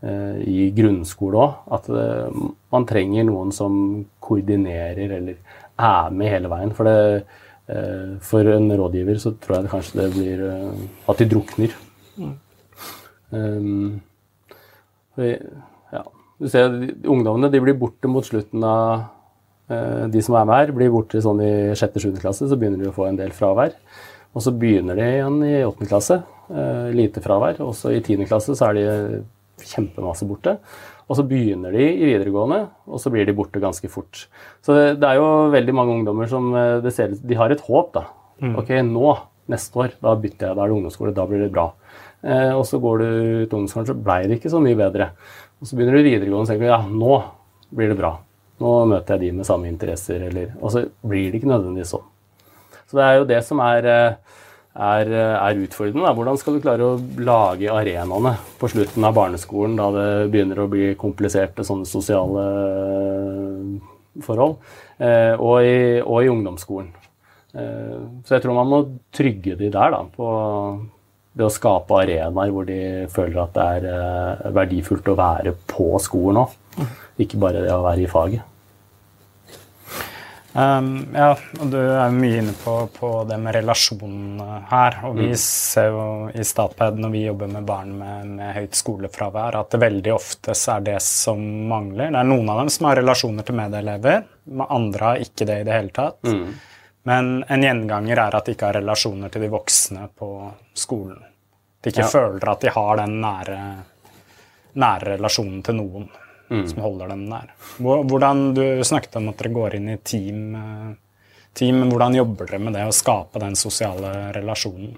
[0.04, 1.60] eh, i grunnskole òg.
[1.78, 1.90] At
[2.74, 5.38] man trenger noen som koordinerer eller
[5.78, 6.74] er med hele veien.
[6.76, 7.24] For, det,
[8.26, 10.44] for en rådgiver så tror jeg det kanskje det blir
[11.08, 11.76] at de drukner.
[12.18, 12.36] Mm.
[13.28, 14.00] Um,
[15.18, 16.02] ja,
[16.40, 16.72] du ser
[17.12, 19.04] Ungdommene de blir borte mot slutten av
[19.68, 22.14] de som er med her, blir borte sånn i 6.-7.
[22.22, 23.74] klasse, så begynner de å få en del fravær.
[24.38, 25.88] Og så begynner de igjen i 8.
[25.90, 26.20] klasse,
[26.52, 27.62] eh, lite fravær.
[27.66, 28.28] Og så i 10.
[28.30, 29.24] klasse så er de
[29.66, 30.58] kjempemasse borte.
[31.08, 34.28] Og så begynner de i videregående, og så blir de borte ganske fort.
[34.62, 37.94] Så det, er jo veldig mange ungdommer som eh, det ser, de har et håp,
[37.96, 38.06] da.
[38.44, 38.54] Mm.
[38.60, 39.16] Ok, nå,
[39.50, 41.72] neste år, da bytter jeg, da er det ungdomsskole, da blir det bra.
[42.22, 45.14] Eh, og så går du ut ungdomsskolen, så blei det ikke så mye bedre.
[45.58, 47.22] Og så begynner du videregående og tenker ja, nå
[47.74, 48.18] blir det bra.
[48.64, 52.08] Nå møter jeg de med samme interesser, eller Og så blir det ikke nødvendigvis sånn.
[52.88, 54.40] Så det er jo det som er, eh,
[54.88, 56.06] er, er utfordrende.
[56.08, 56.16] Da.
[56.18, 60.70] Hvordan skal du klare å lage arenaene på slutten av barneskolen, da det begynner å
[60.72, 62.46] bli kompliserte sånne sosiale
[64.24, 64.56] forhold,
[64.98, 66.88] og i, og i ungdomsskolen.
[67.54, 68.80] Så jeg tror man må
[69.14, 70.30] trygge de der da, på
[71.38, 72.80] det å skape arenaer hvor de
[73.14, 76.56] føler at det er eh, verdifullt å være på skolen òg.
[77.18, 78.54] Ikke bare det å være i faget.
[80.58, 84.96] Um, ja, og du er mye inne på, på det med relasjonene her.
[85.06, 85.38] Og vi mm.
[85.42, 89.82] ser jo i Statped når vi jobber med barn med, med, høyt skolefravær, at det
[89.84, 92.10] veldig ofte er det som mangler.
[92.10, 95.62] Det er noen av dem som har relasjoner til medelever, men andre har ikke det
[95.62, 96.20] i det hele tatt.
[96.26, 96.50] Mm.
[97.08, 100.32] Men en gjenganger er at de ikke har relasjoner til de voksne på
[100.74, 101.22] skolen.
[101.86, 102.10] De ikke ja.
[102.10, 103.60] føler at de har den nære,
[104.82, 106.10] nære relasjonen til noen
[106.50, 106.64] mm.
[106.72, 107.52] som holder dem der.
[107.80, 110.96] Hvordan, Du snakket om at dere går inn i team, eh,
[111.58, 111.84] team.
[111.90, 114.96] Hvordan jobber dere med det å skape den sosiale relasjonen?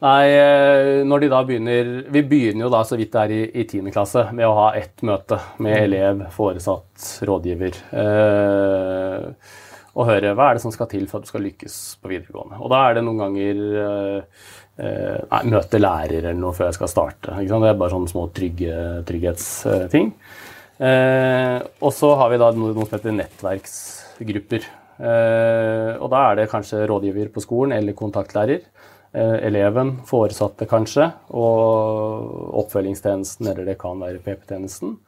[0.00, 3.40] Nei, eh, når de da begynner Vi begynner jo da så vidt det er i,
[3.60, 3.90] i 10.
[3.92, 5.82] klasse med å ha ett møte med mm.
[5.82, 7.82] elev, foresatt, rådgiver.
[8.00, 9.58] Eh,
[9.90, 12.60] og høre hva er det som skal til for at du skal lykkes på videregående.
[12.62, 14.46] Og da er det noen ganger eh,
[14.80, 17.36] eh nei, møte lærer eller noe før jeg skal starte.
[17.36, 18.76] Det er bare sånne små trygge,
[19.08, 20.14] trygghetsting.
[20.14, 20.38] Eh,
[20.80, 24.68] og så har vi da noe som heter nettverksgrupper.
[25.00, 28.64] Eh, og da er det kanskje rådgiver på skolen eller kontaktlærer.
[29.12, 34.98] Eh, eleven, foresatte kanskje, og oppfølgingstjenesten, eller det kan være PP-tjenesten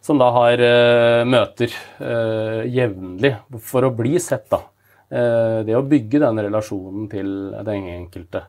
[0.00, 4.46] som da har uh, møter uh, jevnlig for å bli sett.
[4.48, 4.62] da.
[5.10, 7.28] Uh, det å bygge den relasjonen til
[7.66, 8.46] den enkelte.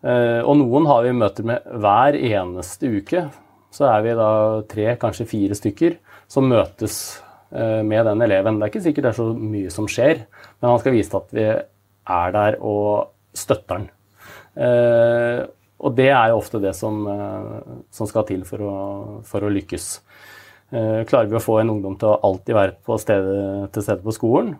[0.00, 3.24] og noen har vi møter med hver eneste uke.
[3.74, 4.30] Så er vi da
[4.70, 5.98] tre, kanskje fire stykker
[6.30, 7.18] som møtes
[7.50, 8.58] med den eleven.
[8.58, 10.18] Det er ikke sikkert det er så mye som skjer,
[10.60, 13.86] men han skal vise at vi er der og støtter den.
[15.80, 16.98] og det er jo ofte det som,
[17.88, 18.74] som skal til for å,
[19.24, 19.88] for å lykkes.
[20.70, 24.12] Eh, klarer vi å få en ungdom til å alltid være stedet, til stede på
[24.12, 24.50] skolen,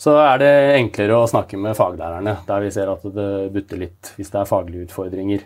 [0.00, 4.14] så er det enklere å snakke med faglærerne, der vi ser at det butter litt
[4.16, 5.44] hvis det er faglige utfordringer.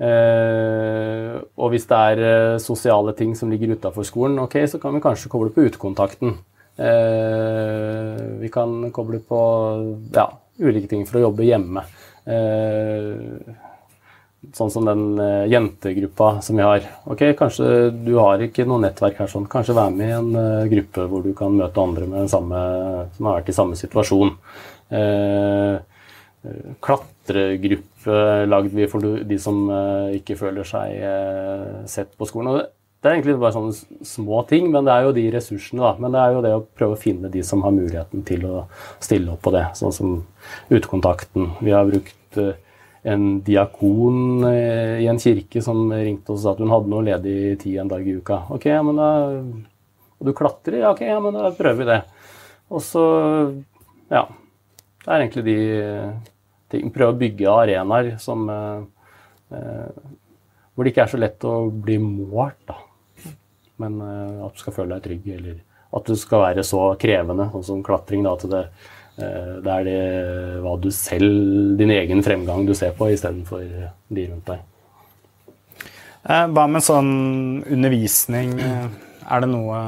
[0.00, 4.96] Eh, og hvis det er eh, sosiale ting som ligger utafor skolen, ok, så kan
[4.96, 6.38] vi kanskje koble på utekontakten.
[8.40, 9.40] vi kan koble på
[10.14, 11.82] ja, ulike ting for å jobbe hjemme.
[14.56, 16.86] Sånn som den uh, jentegruppa som vi har.
[17.12, 19.44] Ok, Kanskje du har ikke noe nettverk her, sånn.
[19.52, 22.62] kanskje være med i en uh, gruppe hvor du kan møte andre med samme,
[23.18, 24.32] som har vært i samme situasjon.
[24.88, 25.76] Uh,
[26.80, 29.64] klatregruppe lagde vi for de som
[30.16, 32.54] ikke føler seg sett på skolen.
[32.54, 32.62] Og
[33.00, 35.80] det er egentlig bare sånne små ting, men det er jo de ressursene.
[35.84, 35.92] da.
[36.00, 38.64] Men det er jo det å prøve å finne de som har muligheten til å
[39.00, 39.66] stille opp på det.
[39.76, 40.18] Sånn som
[40.72, 41.54] utekontakten.
[41.60, 42.40] Vi har brukt
[43.02, 47.06] en diakon eh, i en kirke som ringte oss og sa at hun hadde noe
[47.06, 48.42] ledig tid en dag i uka.
[48.52, 49.10] Ok, ja, men da,
[50.20, 50.82] Og du klatrer?
[50.82, 52.00] Ja, ok, ja, men da prøver vi det.
[52.70, 53.04] Og så
[54.10, 54.26] Ja.
[55.00, 55.58] Det er egentlig de
[56.72, 56.92] ting.
[56.94, 58.84] Prøve å bygge arenaer som eh,
[59.56, 60.06] eh,
[60.74, 62.78] Hvor det ikke er så lett å bli målt, da.
[63.82, 65.60] Men eh, at du skal føle deg trygg, eller
[65.98, 68.64] at du skal være så krevende, sånn som klatring, da, at det
[69.20, 70.02] det er det
[70.64, 74.62] hva du selv, din egen fremgang, du ser på, istedenfor de rundt deg.
[76.54, 77.10] Hva med sånn
[77.66, 78.54] undervisning?
[78.62, 79.82] Er det noe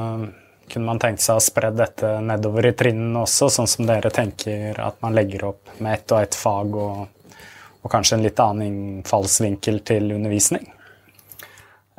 [0.71, 4.79] Kunne man tenkt seg å spre dette nedover i trinnene også, sånn som dere tenker
[4.81, 7.35] at man legger opp med ett og ett fag og,
[7.83, 10.69] og kanskje en litt annen innfallsvinkel til undervisning?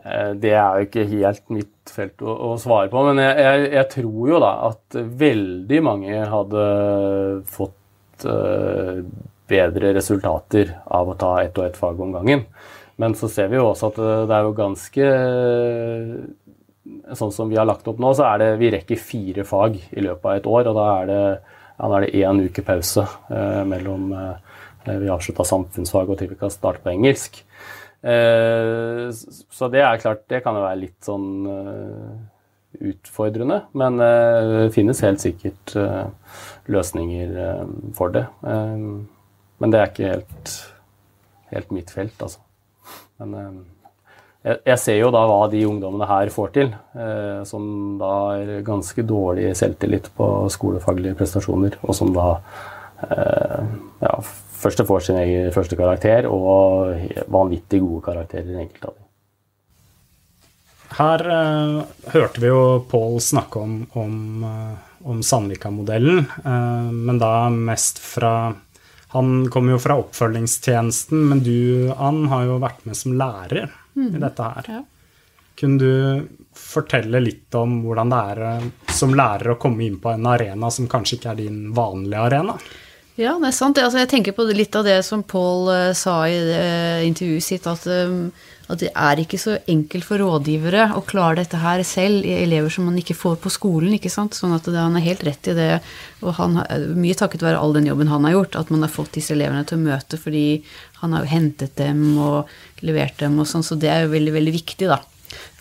[0.04, 3.68] Eh, det er jo ikke helt mitt felt å, å svare på, men jeg, jeg,
[3.76, 6.64] jeg, tror jo da at veldig mange hadde
[7.54, 9.00] fått uh,
[9.48, 12.44] bedre resultater av å ta ett og ett fag om gangen.
[13.00, 15.08] Men så ser vi jo også at det er jo ganske
[17.16, 20.02] Sånn som vi har lagt opp nå, så er det Vi rekker fire fag i
[20.04, 21.22] løpet av et år, og da er det
[21.74, 23.02] ja, da er det én uke pause
[23.34, 27.40] eh, mellom eh, vi avslutta samfunnsfag og til vi kan starte på engelsk.
[28.04, 29.08] Eh,
[29.50, 32.10] så det er klart, det kan jo være litt sånn eh,
[32.92, 33.62] utfordrende.
[33.80, 35.76] Men eh, det finnes helt sikkert
[36.70, 37.34] løsninger
[37.96, 38.24] for det.
[38.44, 40.54] Men det er ikke helt,
[41.52, 42.40] helt mitt felt, altså.
[43.20, 43.62] Men
[44.44, 46.72] jeg ser jo da hva de ungdommene her får til,
[47.48, 47.64] som
[47.96, 52.26] da er ganske dårlig selvtillit på skolefaglige prestasjoner, og som da
[53.08, 54.12] ja,
[54.60, 59.04] første får sin egen første karakter, og vanvittig gode karakterer, enkelte av dem.
[60.94, 61.78] Her eh,
[62.14, 68.54] hørte vi jo Pål snakke om, om, uh, om Sandvika-modellen, eh, men da mest fra
[69.14, 74.20] Han kommer jo fra oppfølgingstjenesten, men du, Ann, har jo vært med som lærer i
[74.20, 74.68] dette her.
[74.68, 74.82] Ja.
[75.54, 76.28] Kunne du
[76.58, 80.70] fortelle litt om hvordan det er eh, som lærer å komme inn på en arena
[80.74, 82.56] som kanskje ikke er din vanlige arena?
[83.14, 83.78] Ja, det er sant.
[83.78, 87.68] Altså, jeg tenker på litt av det som Pål uh, sa i uh, intervjuet sitt,
[87.70, 88.32] at, um,
[88.66, 92.74] at, det er ikke så enkelt for rådgivere å klare dette her selv, i elever
[92.74, 93.94] som man ikke får på skolen.
[93.94, 94.34] ikke sant?
[94.34, 95.70] Sånn at det, han er helt rett i det.
[96.26, 96.58] Og han,
[96.98, 99.62] mye takket være all den jobben han har gjort, at man har fått disse elevene
[99.62, 100.46] til å møte, fordi
[100.98, 102.50] han har jo hentet dem og
[102.82, 104.98] levert dem og sånn, så det er jo veldig, veldig viktig, da.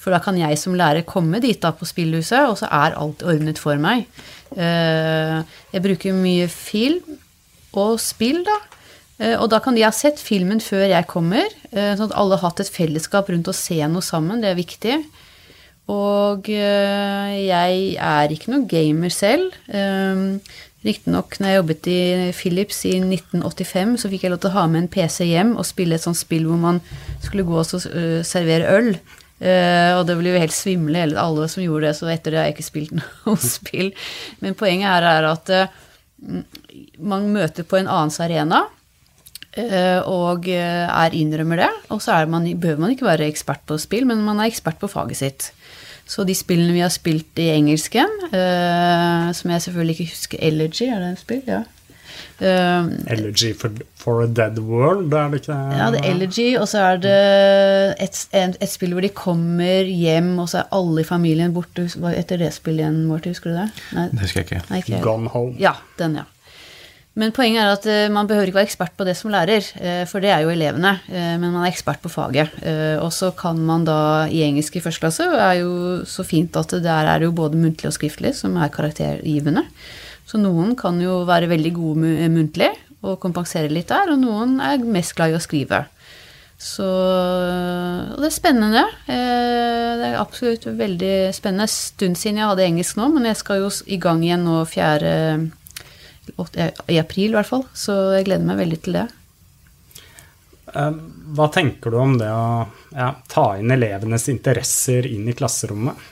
[0.01, 3.21] For da kan jeg som lærer komme dit da på spillhuset, og så er alt
[3.21, 4.09] ordnet for meg.
[4.53, 7.21] Jeg bruker mye film
[7.79, 8.59] og spill, da.
[9.21, 12.39] Eh, og da kan de ha sett filmen før jeg kommer, eh, sånn at alle
[12.39, 14.41] har hatt et fellesskap rundt å se noe sammen.
[14.41, 14.99] Det er viktig.
[15.93, 19.51] Og eh, jeg er ikke noen gamer selv.
[20.83, 21.99] Riktignok, når jeg jobbet i
[22.35, 25.67] Philips i 1985, så fikk jeg lov til å ha med en PC hjem og
[25.67, 26.81] spille et sånt spill hvor man
[27.23, 27.69] skulle gå og
[28.27, 28.89] servere øl.
[29.39, 32.57] og det ble jo helt svimle, alle som gjorde det, så etter det har jeg
[32.57, 33.93] ikke spilt noe spill.
[34.43, 35.53] Men poenget her er at
[36.99, 38.65] man møter på en annens arena
[39.57, 41.71] eh, og eh, er innrømmer det.
[41.93, 44.91] Og så man, behøver man ikke være ekspert på spill, men man er ekspert på
[44.91, 45.51] faget sitt.
[46.05, 50.89] Så de spillene vi har spilt i engelsken, uh, som jeg selvfølgelig ikke husker Elegy,
[50.91, 51.39] er det en spill?
[51.47, 51.61] Ja.
[52.43, 55.77] Uh, Elegy for, for, a Dead World, er det ikke det?
[55.79, 57.15] Ja, det er Elegy, og så er det
[58.03, 61.87] et, et, et, spill hvor de kommer hjem, og så er alle i familien borte.
[61.95, 63.31] Hva heter det spillet igjen, Morty?
[63.31, 63.69] Husker du det?
[63.95, 64.07] Nei.
[64.11, 64.63] Det husker jeg ikke.
[64.69, 65.03] Nei, ikke.
[65.07, 65.55] Gone Home.
[65.61, 66.27] Ja, den, ja.
[67.19, 70.03] Men poenget er at uh, man behøver ikke være ekspert på det som lærer, uh,
[70.09, 70.95] for det er jo elevene.
[71.05, 72.49] Uh, men man er ekspert på faget.
[73.03, 76.73] og så kan man da i engelsk i første klasse er jo så fint at
[76.81, 79.67] der er det jo både muntlig og skriftlig som er karaktergivende.
[80.25, 82.71] Så noen kan jo være veldig gode muntlig
[83.03, 85.83] og kompensere litt der, og noen er mest glad i å skrive.
[86.57, 88.85] Så Og det er spennende.
[89.05, 91.67] det er absolutt veldig spennende.
[91.67, 94.63] En stund siden jeg hadde engelsk nå, men jeg skal jo i gang igjen nå
[94.65, 95.51] fjerde
[96.87, 97.67] i april i hvert fall.
[97.73, 99.07] Så jeg gleder meg veldig til det.
[100.73, 100.95] Eh,
[101.35, 102.65] hva tenker du om det å
[102.95, 106.09] ja, ta inn elevenes interesser inn i klasserommet?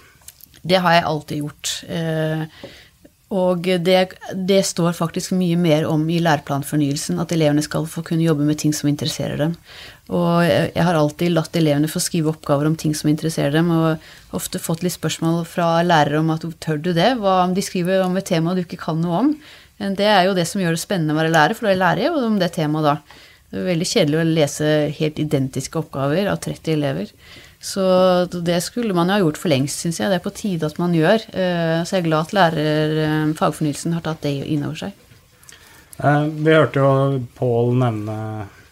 [0.62, 1.74] Det har jeg alltid gjort.
[1.89, 2.70] Eh,
[3.32, 3.99] og det,
[4.36, 8.59] det, står faktisk mye mer om i læreplanfornyelsen, at elevene skal få kunne jobbe med
[8.59, 9.55] ting som interesserer dem.
[10.12, 14.36] Og jeg har alltid latt elevene få skrive oppgaver om ting som interesserer dem, og
[14.36, 17.14] ofte fått litt spørsmål fra lærere om at tør du det?
[17.24, 19.32] Hva om de skriver om et tema du ikke kan noe om?
[19.98, 22.12] Det er jo det som gjør det spennende å være lærer, for da lærer jeg
[22.12, 23.22] jo om det temaet da.
[23.52, 27.10] Det er veldig kjedelig å lese helt identiske oppgaver av 30 elever.
[27.62, 27.84] Så
[28.32, 30.10] det skulle man jo ha gjort for lengst, syns jeg.
[30.10, 31.28] Det er på tide at man gjør.
[31.30, 34.96] Eh, så jeg er glad at lærer, eh, fagfornyelsen har tatt det inn over seg.
[36.02, 36.94] Eh, vi hørte jo
[37.38, 38.16] Pål nevne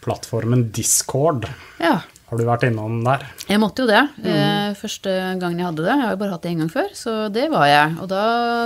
[0.02, 1.46] plattformen Discord.
[1.78, 2.00] Ja.
[2.30, 3.24] Har du vært innom der?
[3.50, 4.04] Jeg måtte jo det.
[4.22, 4.76] Mm.
[4.78, 5.96] Første gangen jeg hadde det.
[5.96, 7.96] Jeg har jo bare hatt det én gang før, så det var jeg.
[8.04, 8.24] Og da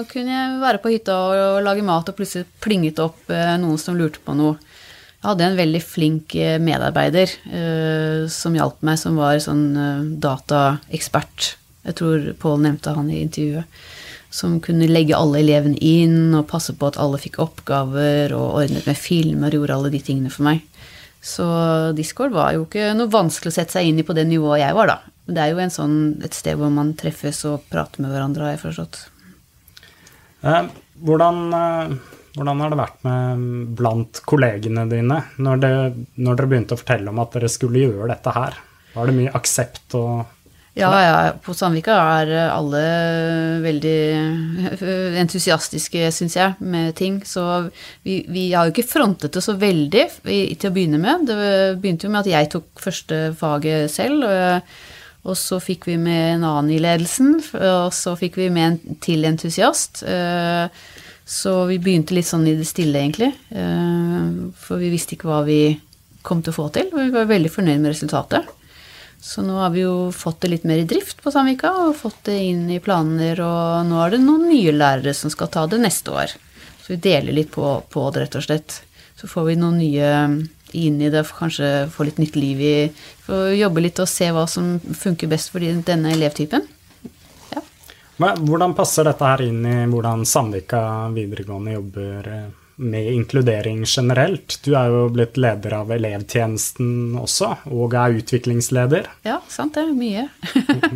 [0.10, 3.96] kunne jeg være på hytta og lage mat, og plutselig plinget opp eh, noen som
[3.96, 4.58] lurte på noe.
[5.22, 7.32] Jeg hadde en veldig flink eh, medarbeider
[8.28, 9.66] som hjalp meg, som var sånn
[10.20, 11.54] dataekspert.
[11.88, 13.80] Jeg tror Pål nevnte han i intervjuet.
[14.34, 18.88] Som kunne legge alle elevene inn og passe på at alle fikk oppgaver, og ordnet
[18.90, 20.64] med filmer og gjorde alle de tingene for meg.
[21.24, 21.46] Så
[21.96, 24.76] Discord var jo ikke noe vanskelig å sette seg inn i på det nivået jeg
[24.76, 24.98] var, da.
[25.24, 28.64] Det er jo sånn, et sted hvor man treffes og prater med hverandre, har jeg
[28.66, 29.00] forstått.
[30.44, 30.66] Eh,
[31.08, 31.94] hvordan, eh,
[32.36, 33.48] hvordan, har det vært med
[33.80, 35.74] blant kollegene dine når, det,
[36.20, 38.60] når dere begynte å fortelle om at dere skulle gjøre dette her?
[38.94, 40.26] Var det mye aksept og
[40.74, 42.80] ja, ja, på Sandvika er alle
[43.62, 43.98] veldig
[45.22, 47.20] entusiastiske, syns jeg, med ting.
[47.30, 47.44] Så
[48.02, 51.28] vi, vi, har jo ikke frontet det så veldig til å begynne med.
[51.30, 51.38] Det
[51.84, 54.26] begynte jo med at jeg tok første faget selv.
[55.24, 58.98] Og så fikk vi med en annen i ledelsen, og så fikk vi med en
[59.04, 60.02] til entusiast.
[61.24, 63.30] Så vi begynte litt sånn i det stille, egentlig.
[64.66, 65.62] For vi visste ikke hva vi
[66.26, 66.90] kom til å få til.
[66.92, 68.50] Og vi var veldig fornøyd med resultatet.
[69.24, 72.26] Så nå har vi jo fått det litt mer i drift på Sandvika, og fått
[72.28, 75.80] det inn i planer, og nå er det noen nye lærere som skal ta det
[75.80, 76.34] neste år.
[76.84, 78.82] Så vi deler litt på, på det, rett og slett.
[79.16, 80.10] Så får vi noen nye
[80.76, 82.76] inn i det, kanskje få litt nytt liv i
[83.24, 86.68] For å jobbe litt og se hva som funker best for denne elevtypen.
[87.54, 87.64] Ja.
[88.20, 90.84] Hvordan passer dette her inn i hvordan Sandvika
[91.16, 92.30] videregående jobber?
[92.76, 94.58] Med inkludering generelt.
[94.66, 99.10] Du er jo blitt leder av elevtjenesten også, og er utviklingsleder.
[99.28, 99.86] Ja, sant det.
[99.94, 100.26] Mye.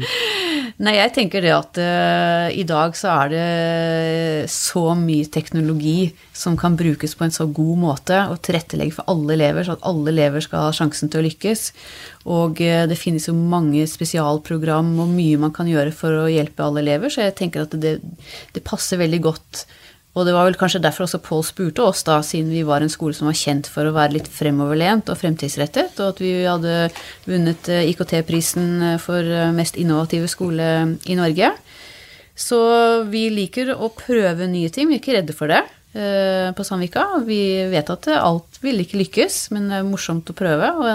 [0.84, 6.58] Nei, jeg tenker det at uh, i dag så er det så mye teknologi som
[6.58, 10.14] kan brukes på en så god måte og tilrettelegge for alle elever, så at alle
[10.14, 11.68] elever skal ha sjansen til å lykkes.
[12.26, 16.66] Og uh, det finnes jo mange spesialprogram og mye man kan gjøre for å hjelpe
[16.66, 18.00] alle elever, så jeg tenker at det,
[18.56, 19.68] det passer veldig godt
[20.18, 22.92] og det var vel kanskje derfor også Pål spurte oss, da, siden vi var en
[22.92, 26.76] skole som var kjent for å være litt fremoverlent og fremtidsrettet, og at vi hadde
[27.28, 30.70] vunnet eh, IKT-prisen eh, for eh, mest innovative skole
[31.06, 31.52] i Norge.
[32.38, 32.60] Så
[33.12, 34.90] vi liker å prøve nye ting.
[34.90, 35.64] Vi er ikke redde for det
[35.98, 37.24] på Sandvika.
[37.26, 37.40] Vi
[37.72, 40.70] vet at alt vil ikke lykkes, men det er morsomt å prøve.
[40.78, 40.92] Og det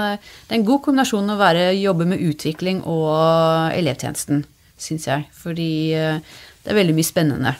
[0.52, 4.44] er en god kombinasjon å være, jobbe med utvikling og elevtjenesten,
[4.78, 5.26] syns jeg.
[5.34, 7.56] Fordi det er veldig mye spennende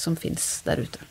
[0.00, 1.04] som fins der ute.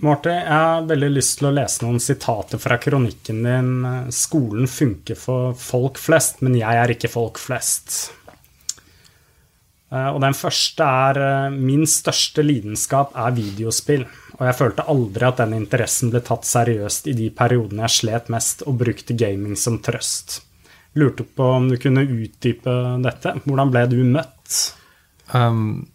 [0.00, 3.72] Marty, jeg har veldig lyst til å lese noen sitater fra kronikken din
[4.14, 8.12] 'Skolen funker for folk flest, men jeg er ikke folk flest'.
[9.90, 14.06] Eh, og den første er eh, 'Min største lidenskap er videospill',
[14.38, 18.30] og jeg følte aldri at den interessen ble tatt seriøst i de periodene jeg slet
[18.32, 20.40] mest og brukte gaming som trøst.
[20.94, 22.72] Lurte på om du kunne utdype
[23.04, 23.34] dette.
[23.44, 24.56] Hvordan ble du møtt?
[25.34, 25.90] Um,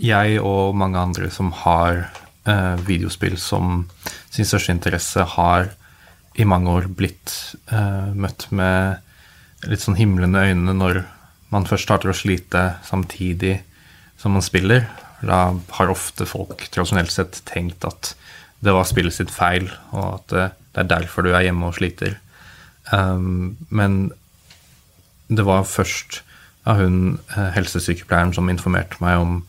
[0.00, 2.06] jeg og mange andre som har
[2.48, 3.86] eh, videospill som
[4.32, 5.72] sin største interesse, har
[6.34, 7.32] i mange år blitt
[7.72, 11.02] eh, møtt med litt sånn himlende øyne når
[11.52, 13.58] man først starter å slite samtidig
[14.20, 14.88] som man spiller.
[15.20, 18.14] Da har ofte folk tradisjonelt sett tenkt at
[18.62, 21.76] det var spillet sitt feil, og at det, det er derfor du er hjemme og
[21.76, 22.16] sliter.
[22.92, 24.12] Um, men
[25.28, 26.22] det var først
[26.68, 29.40] av hun eh, helsesykepleieren som informerte meg om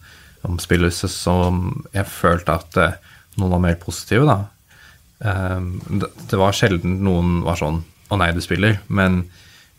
[0.48, 3.00] om spillelse som jeg følte at eh,
[3.40, 4.40] noen var mer positive, da.
[5.24, 9.24] Um, det, var sjelden noen var sånn 'Å nei, du spiller', men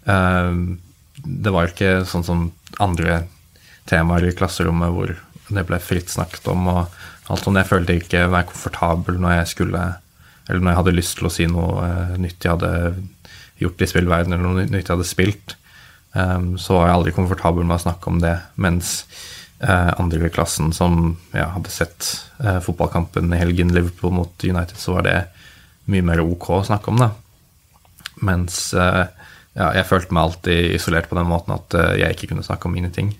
[0.08, 0.80] um,
[1.20, 2.46] det var ikke sånn som
[2.80, 3.26] andre
[3.86, 5.12] temaer i klasserommet hvor
[5.52, 6.96] det ble fritt snakket om og
[7.28, 7.60] alt sånt.
[7.60, 9.84] Jeg følte ikke meg komfortabel når jeg skulle
[10.48, 12.72] Eller når jeg hadde lyst til å si noe uh, nytt jeg hadde
[13.62, 15.54] gjort i spillverdenen, eller noe nytt jeg hadde spilt.
[16.12, 18.34] Um, så var jeg aldri komfortabel med å snakke om det.
[18.60, 19.24] Mens eh,
[19.62, 22.08] andre klassen som ja, hadde sett
[22.42, 25.14] eh, fotballkampen i helgen, Liverpool mot United, så var det
[25.88, 27.10] mye mer ok å snakke om, da.
[28.24, 29.04] Mens eh,
[29.54, 32.68] ja, jeg følte meg alltid isolert på den måten at eh, jeg ikke kunne snakke
[32.68, 33.12] om mine ting.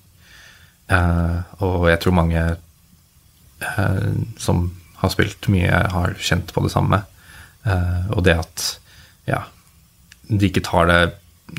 [0.91, 2.43] Eh, og jeg tror mange
[3.63, 4.09] eh,
[4.43, 4.67] som
[5.01, 7.05] har spilt mye, har kjent på det samme.
[8.13, 8.63] og det at
[9.25, 9.39] ja,
[10.29, 10.99] de ikke tar det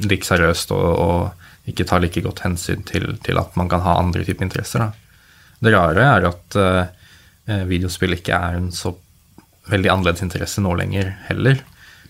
[0.05, 3.97] like seriøst og, og ikke tar like godt hensyn til, til, at man kan ha
[3.99, 4.85] andre typer interesser.
[4.85, 4.91] Da.
[5.65, 8.93] Det rare er at uh, videospill ikke er en så
[9.71, 11.63] veldig annerledes interesse nå lenger heller.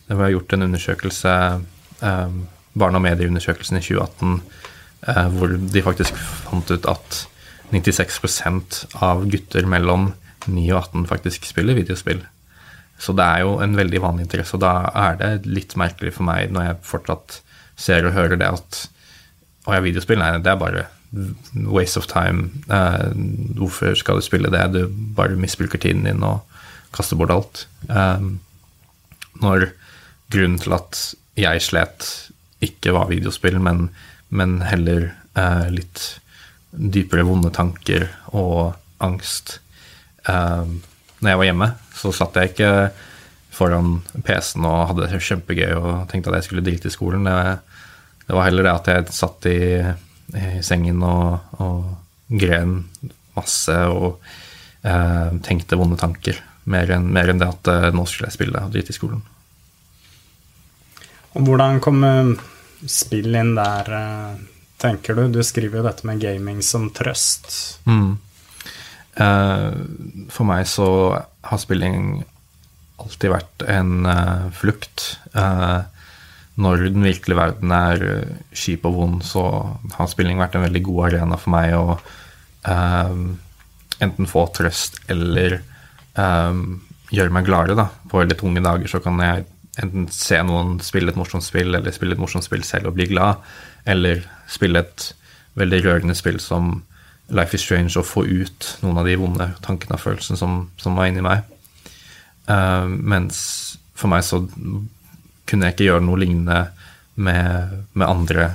[0.06, 1.36] Det var gjort en undersøkelse,
[2.02, 2.42] um,
[2.76, 4.42] barne- og medieundersøkelsen i 2018,
[5.08, 7.24] uh, hvor de faktisk fant ut at
[7.72, 10.12] 96% av gutter mellom
[10.46, 12.22] 9 og 18 faktisk spiller videospill.
[13.02, 16.28] Så det er jo en veldig vanlig interesse, og da er det litt merkelig for
[16.28, 17.40] meg når jeg fortsatt
[17.76, 18.86] ser og hører det at
[19.66, 20.86] å ja, videospill, nei, det er bare
[21.70, 22.50] waste of time.
[22.70, 23.12] Uh,
[23.58, 24.66] hvorfor skal du spille det?
[24.74, 24.88] Du
[25.18, 26.44] bare misbruker tiden din og
[26.96, 27.66] kaster bort alt.
[27.90, 28.40] Um,
[29.42, 29.70] når
[30.32, 31.02] grunnen til at
[31.40, 32.10] jeg slet,
[32.64, 33.90] ikke var videospill, men,
[34.30, 36.20] men heller uh, litt
[36.76, 39.60] dypere vonde tanker og angst.
[40.28, 40.82] Um,
[41.20, 42.72] når jeg var hjemme, så satt jeg ikke
[43.56, 47.28] foran PC-en og hadde det kjempegøy og tenkte at jeg skulle drite i skolen.
[47.28, 47.60] Det,
[48.26, 49.60] det var heller det at jeg satt i,
[50.34, 52.80] i sengen og, og gren
[53.36, 54.18] masse og
[54.86, 56.40] eh, tenkte vonde tanker.
[56.72, 59.22] Mer enn, mer enn det at eh, nå skulle jeg spille og drite i skolen.
[61.36, 62.34] Og hvordan kommer
[62.90, 64.44] spill inn der, eh,
[64.82, 65.28] tenker du?
[65.30, 67.52] Du skriver jo dette med gaming som trøst.
[67.86, 68.16] Mm.
[69.22, 69.70] Eh,
[70.34, 70.88] for meg så
[71.46, 72.24] har spilling
[72.98, 74.08] alltid vært en
[74.56, 75.04] flukt.
[75.36, 75.84] Uh,
[76.62, 79.44] når den virkelige verden er eh, kjip og vond, så
[79.98, 81.98] har spilling vært en veldig god arena for meg å
[82.70, 83.26] um,
[84.04, 85.60] enten få trøst eller
[86.16, 86.80] um,
[87.12, 87.76] gjøre meg gladere.
[87.82, 87.90] Da.
[88.12, 89.46] På veldig tunge dager så kan jeg
[89.84, 93.10] enten se noen spille et morsomt spill, eller spille et morsomt spill selv og bli
[93.12, 93.44] glad,
[93.92, 95.10] eller spille et
[95.60, 96.78] veldig rørende spill som
[97.36, 100.96] Life is Strange og få ut noen av de vonde tankene og følelsene som, som
[100.96, 101.44] var inni meg.
[102.48, 103.40] Uh, mens
[103.98, 104.44] for meg så
[105.50, 106.60] kunne jeg ikke gjøre noe lignende
[107.16, 108.48] med, med andre,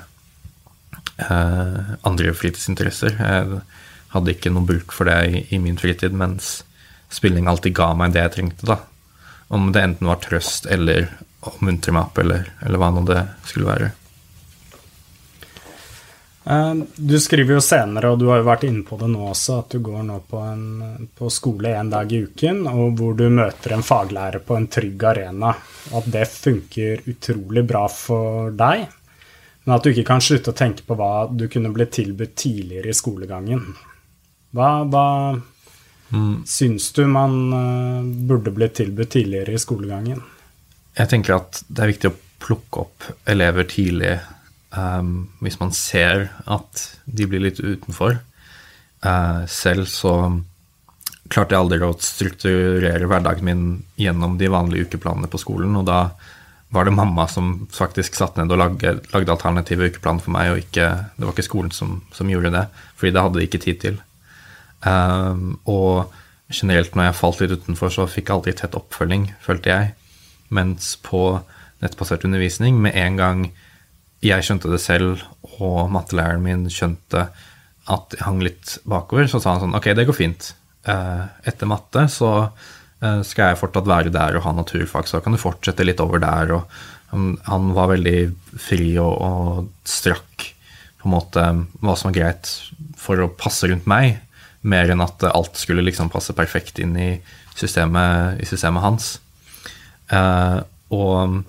[1.22, 3.16] eh, andre fritidsinteresser.
[3.18, 3.62] Jeg
[4.14, 6.60] hadde ikke noe bruk for det i, i, min fritid, mens
[7.10, 8.80] spilling alltid ga meg det jeg trengte, da.
[9.50, 11.08] Om det enten var trøst eller
[11.46, 13.90] å muntre meg opp, eller, eller hva nå det skulle være.
[16.50, 19.60] Eh, du skriver jo senere, og du har jo vært inne på det nå også,
[19.62, 23.28] at du går nå på, en, på skole en dag i uken, og hvor du
[23.30, 25.52] møter en faglærer på en trygg arena.
[25.94, 28.88] At det funker utrolig bra for deg,
[29.62, 32.90] men at du ikke kan slutte å tenke på hva du kunne blitt tilbudt tidligere
[32.90, 33.62] i skolegangen.
[34.56, 35.06] Hva, hva
[36.10, 36.42] mm.
[36.50, 40.24] syns du man uh, burde blitt tilbudt tidligere i skolegangen?
[40.98, 44.16] Jeg tenker at det er viktig å plukke opp elever tidlig
[44.76, 48.20] um, hvis man ser at de blir litt utenfor.
[49.04, 50.14] Uh, selv så
[51.30, 53.64] klarte jeg aldri å strukturere hverdagen min
[54.00, 56.02] gjennom de vanlige ukeplanene på skolen, og da
[56.70, 60.60] var det mamma som faktisk satt ned og lagde, lagde alternative ukeplaner for meg, og
[60.62, 62.64] ikke, det var ikke skolen som, som, gjorde det,
[62.98, 63.96] fordi det hadde de ikke tid til.
[64.86, 66.12] Um, og
[66.50, 69.90] generelt når jeg falt litt utenfor, så fikk jeg aldri tett oppfølging, følte jeg.
[70.54, 71.40] Mens på
[71.82, 73.44] nettbasert undervisning, med en gang
[74.24, 75.22] jeg skjønte det selv,
[75.60, 77.28] og mattelæreren min skjønte
[77.90, 80.52] at jeg hang litt bakover, så sa han sånn Ok, det går fint.
[80.86, 85.34] Uh, etter matte så uh, skal jeg fortsatt være der og ha naturfag, så kan
[85.34, 86.54] du fortsette litt over der.
[86.56, 88.18] Og han, var veldig
[88.60, 90.50] fri og, og, strakk
[91.00, 91.44] på en måte
[91.80, 92.50] hva som var greit
[93.00, 94.20] for å passe rundt meg
[94.60, 97.14] mer enn at alt skulle liksom passe perfekt inn i
[97.56, 99.14] systemet, i systemet hans.
[100.12, 100.60] Uh,
[100.92, 101.40] og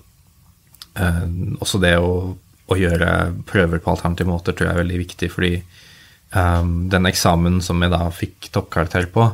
[1.62, 2.34] også det å,
[2.72, 3.08] å, gjøre
[3.48, 5.52] prøver på alternative måter tror jeg er veldig viktig, fordi
[6.34, 9.26] um, den eksamen som jeg da fikk toppkarakter på,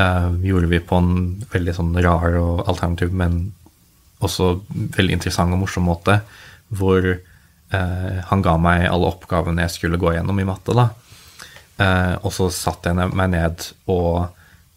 [0.00, 1.14] uh, gjorde vi på en
[1.52, 3.40] veldig sånn rar og alternativ, men
[4.24, 4.52] også
[4.96, 6.20] veldig interessant og morsom måte,
[6.68, 7.16] hvor
[7.66, 10.70] han ga meg alle oppgavene jeg skulle gå gjennom i matte.
[10.70, 10.84] da,
[11.76, 14.30] Uh, og så satte jeg meg ned og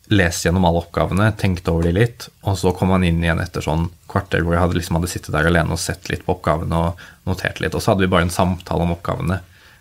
[0.10, 3.62] leste gjennom alle oppgavene, tenkte over de litt, og så kom han inn igjen etter
[3.62, 6.82] sånn kvarter hvor jeg hadde, liksom hadde sittet der alene og sett litt på oppgavene
[6.88, 7.78] og notert litt.
[7.78, 9.39] Og så hadde vi bare en samtale om oppgavene.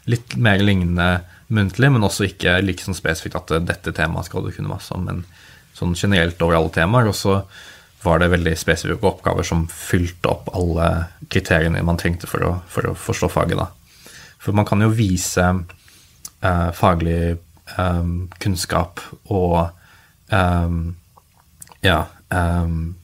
[0.09, 1.09] Litt mer lignende
[1.49, 5.09] muntlig, men også ikke like sånn spesifikt at dette temaet skal du kunne masse om,
[5.09, 5.25] men
[5.79, 7.09] sånn generelt over alle temaer.
[7.09, 7.41] Og så
[8.05, 10.91] var det veldig spesifikke oppgaver som fylte opp alle
[11.33, 13.59] kriteriene man trengte for å, for å forstå faget.
[13.59, 14.13] da.
[14.39, 18.07] For man kan jo vise eh, faglig eh,
[18.45, 19.03] kunnskap
[19.33, 19.78] og
[20.31, 20.97] um,
[21.85, 22.07] Ja.
[22.29, 22.97] Um,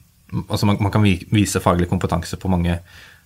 [0.49, 2.79] altså man, man, kan vise faglig kompetanse på mange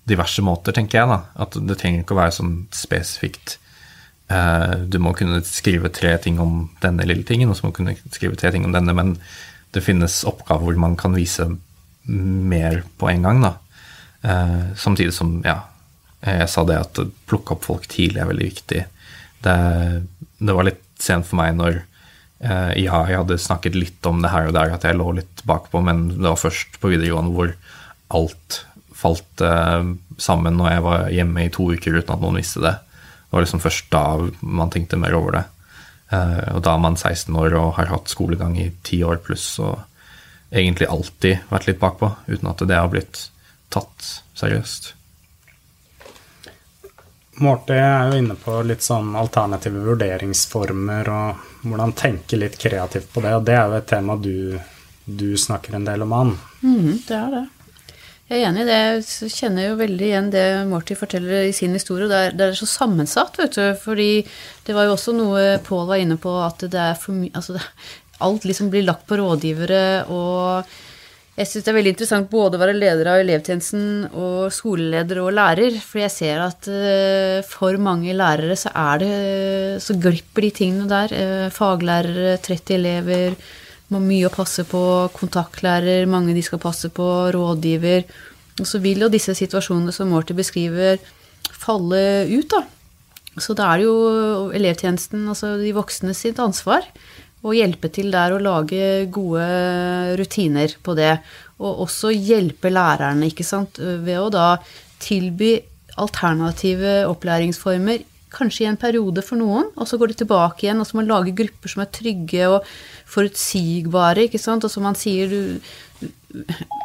[0.09, 1.09] diverse måter, tenker jeg.
[1.09, 3.57] da, At det trenger ikke å være sånn spesifikt
[4.31, 7.79] uh, Du må kunne skrive tre ting om denne lille tingen, og så må du
[7.81, 9.17] kunne skrive tre ting om denne, men
[9.75, 11.45] det finnes oppgaver hvor man kan vise
[12.05, 13.43] mer på en gang.
[13.43, 13.55] da.
[14.23, 15.61] Uh, samtidig som, ja,
[16.25, 18.81] jeg sa det at plukke opp folk tidlig er veldig viktig
[19.43, 19.55] det,
[20.39, 21.81] det var litt sent for meg når
[22.39, 25.81] ja, jeg hadde snakket litt om det her og der, at jeg lå litt bakpå,
[25.83, 27.51] men det var først på videregående hvor
[28.15, 28.61] alt
[28.99, 32.75] falt eh, sammen når jeg var hjemme i to uker uten at noen visste det.
[33.29, 34.03] Det var liksom først da
[34.41, 35.45] man tenkte mer over det.
[36.15, 39.51] Eh, og da er man 16 år og har hatt skolegang i ti år pluss
[39.63, 39.85] og
[40.49, 43.27] egentlig alltid vært litt bakpå, uten at det har blitt
[43.73, 44.95] tatt seriøst.
[47.39, 53.23] Morty er jo inne på litt sånn alternative vurderingsformer og hvordan tenke litt kreativt på
[53.23, 54.57] det, og det er jo et tema du,
[55.05, 56.35] du snakker en del om, Ann.
[56.61, 57.45] Mm, det er det.
[58.29, 58.81] Jeg er enig i det.
[59.23, 62.05] Jeg kjenner jo veldig igjen det Morty forteller i sin historie.
[62.11, 63.63] Det er, det er så sammensatt, vet du.
[63.81, 64.11] Fordi
[64.67, 67.57] det var jo også noe Pål var inne på, at det er for mye altså
[68.21, 69.81] Alt liksom blir lagt på rådgivere
[70.11, 70.69] og
[71.39, 75.31] jeg syns det er veldig interessant både å være leder av elevtjenesten og skoleleder og
[75.37, 79.13] lærer, for jeg ser at uh, for mange lærere så er det
[79.85, 81.13] Så glipper de tingene der.
[81.15, 83.37] Uh, faglærere, 30 elever,
[83.95, 84.81] mye å passe på,
[85.15, 88.03] kontaktlærer, mange de skal passe på, rådgiver.
[88.59, 90.99] Og så vil jo disse situasjonene som Morty beskriver,
[91.55, 92.65] falle ut, da.
[93.39, 96.83] Så da er det jo elevtjenesten, altså de voksne sitt ansvar
[97.39, 99.45] og hjelpe til der å lage gode
[100.19, 101.15] rutiner på det.
[101.59, 104.47] Og også hjelpe lærerne, ikke sant, ved å da
[105.03, 105.57] tilby
[105.99, 108.05] alternative opplæringsformer.
[108.29, 110.81] Kanskje i en periode for noen, og så går de tilbake igjen.
[110.81, 112.67] Og så må man lage grupper som er trygge og
[113.09, 114.27] forutsigbare.
[114.27, 115.59] ikke sant, Og som man sier du,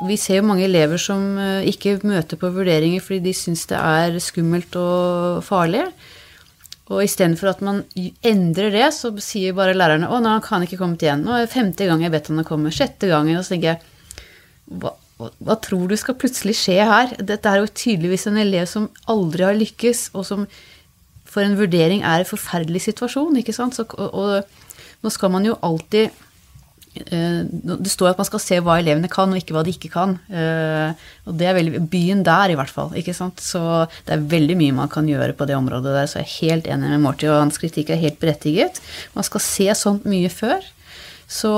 [0.09, 3.77] Vi ser jo mange elever som eh, ikke møter på vurderinger fordi de syns det
[3.77, 5.85] er skummelt og farlig.
[6.93, 7.81] Og istedenfor at man
[8.27, 11.25] endrer det, så sier bare lærerne 'Å, nå kan han ikke kommet igjen'.
[11.25, 12.73] 'Nå er det femte gang jeg vet han å komme'.
[12.73, 13.39] Sjette gangen.
[13.39, 13.81] Og så tenker jeg
[14.69, 17.17] hva, hva, tror du skal plutselig skje her?
[17.19, 20.47] Dette er jo tydeligvis en elev som aldri har lykkes, og som
[21.25, 23.75] for en vurdering er en forferdelig situasjon, ikke sant?
[23.75, 24.45] Så, og, og,
[25.03, 26.13] nå skal man jo alltid
[26.95, 30.15] Det står at man skal se hva elevene kan, og ikke hva de ikke kan.
[30.31, 32.93] Eh, og det er veldig, Byen der, i hvert fall.
[32.95, 33.43] ikke sant?
[33.43, 33.61] Så
[34.07, 36.07] det er veldig mye man kan gjøre på det området der.
[36.11, 38.79] Så jeg er helt enig med Morty, og hans kritikk er helt berettiget.
[39.17, 40.63] Man skal se sånt mye før.
[41.27, 41.51] Så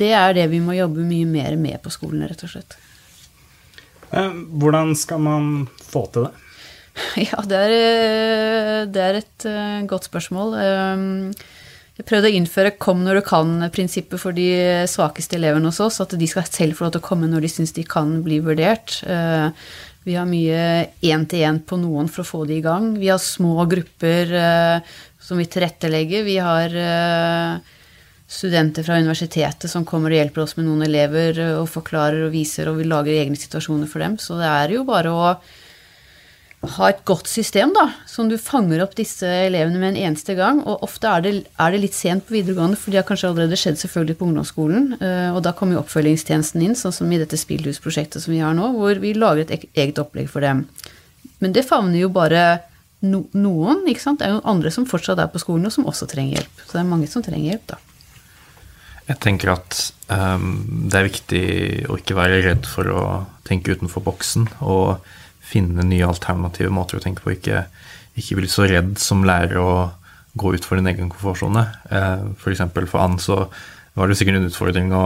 [0.00, 2.78] det er det vi må jobbe mye mer med på skolen, rett og slett.
[4.10, 6.34] Eh, hvordan skal man få til det?
[7.28, 9.44] Ja, det er, det er et
[9.86, 10.58] godt spørsmål.
[11.98, 16.00] Jeg prøvde å innføre 'kom når du kan'-prinsippet for de svakeste elevene hos oss.
[16.00, 18.38] At de skal selv få lov til å komme når de syns de kan bli
[18.38, 19.02] vurdert.
[19.02, 19.50] Eh,
[20.06, 22.94] vi har mye én-til-én på noen for å få de i gang.
[22.98, 24.80] Vi har små grupper eh,
[25.18, 26.22] som vi tilrettelegger.
[26.22, 27.58] Vi har eh,
[28.28, 32.70] studenter fra universitetet som kommer og hjelper oss med noen elever og forklarer og viser,
[32.70, 34.16] og vi lager egne situasjoner for dem.
[34.22, 35.34] Så det er jo bare å
[36.66, 40.58] ha et godt system, da, som du fanger opp disse elevene med en eneste gang.
[40.66, 43.58] Og ofte er det, er det litt sent på videregående, for de har kanskje allerede
[43.60, 44.88] skjedd selvfølgelig på ungdomsskolen.
[44.98, 48.56] Eh, og da kommer jo oppfølgingstjenesten inn, sånn som i dette spillhusprosjektet som vi har
[48.58, 50.64] nå, hvor vi lager et eget opplegg for dem.
[51.38, 52.42] Men det favner jo bare
[53.06, 54.18] no, noen, ikke sant.
[54.18, 56.64] Det er jo andre som fortsatt er på skolen, og som også trenger hjelp.
[56.64, 57.78] Så det er mange som trenger hjelp, da.
[59.08, 59.78] Jeg tenker at
[60.10, 60.50] um,
[60.90, 61.44] det er viktig
[61.88, 63.04] å ikke være redd for å
[63.46, 64.50] tenke utenfor boksen.
[64.58, 64.98] og
[65.48, 67.34] finne nye alternative måter å tenke på.
[67.36, 67.64] Ikke,
[68.18, 69.72] ikke bli så redd som lærer å
[70.38, 71.64] gå ut for din egen komfortsone.
[71.90, 72.62] Eh, F.eks.
[72.74, 73.44] For, for Ann så
[73.98, 75.04] var det sikkert en utfordring å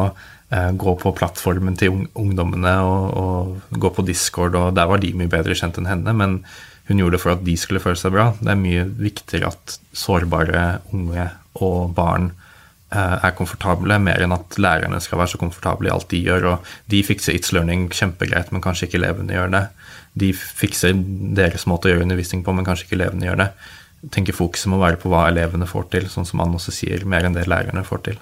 [0.50, 5.14] eh, gå på plattformen til ungdommene og, og, gå på Discord, og der var de
[5.16, 6.16] mye bedre kjent enn henne.
[6.18, 6.40] Men
[6.90, 8.32] hun gjorde det for at de skulle føle seg bra.
[8.40, 11.28] Det er mye viktigere at sårbare unge
[11.62, 12.32] og barn
[12.92, 16.50] eh, er komfortable, mer enn at lærerne skal være så komfortable i alt de gjør.
[16.52, 19.66] Og de fikser It's Learning kjempegreit, men kanskje ikke elevene gjør det
[20.18, 20.96] de fikser
[21.36, 23.48] deres måte å gjøre undervisning på, men kanskje ikke elevene gjør det.
[24.02, 27.06] Jeg tenker Fokuset må være på hva elevene får til, sånn som han også sier,
[27.08, 28.20] mer enn det lærerne får til.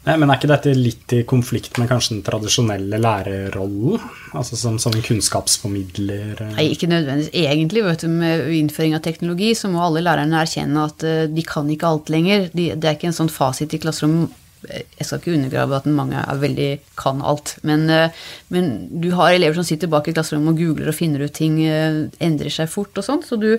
[0.00, 4.00] Nei, men Er ikke dette litt i konflikt med kanskje den tradisjonelle lærerrollen?
[4.32, 6.40] Altså som, som kunnskapsformidler?
[6.54, 7.34] Nei, ikke nødvendigvis.
[7.36, 11.44] Egentlig, vet du, med innføring av teknologi, så må alle lærerne erkjenne at eh, de
[11.44, 12.48] kan ikke alt lenger.
[12.54, 14.32] De, det er ikke en sånn fasit i klasserommet
[14.68, 18.16] jeg skal ikke undergrave at mange er veldig kan alt, men, eh,
[18.52, 21.62] men, du har elever som sitter bak i klasserommet og googler og finner ut ting,
[21.64, 23.24] eh, endrer seg fort og sånn.
[23.24, 23.56] Så du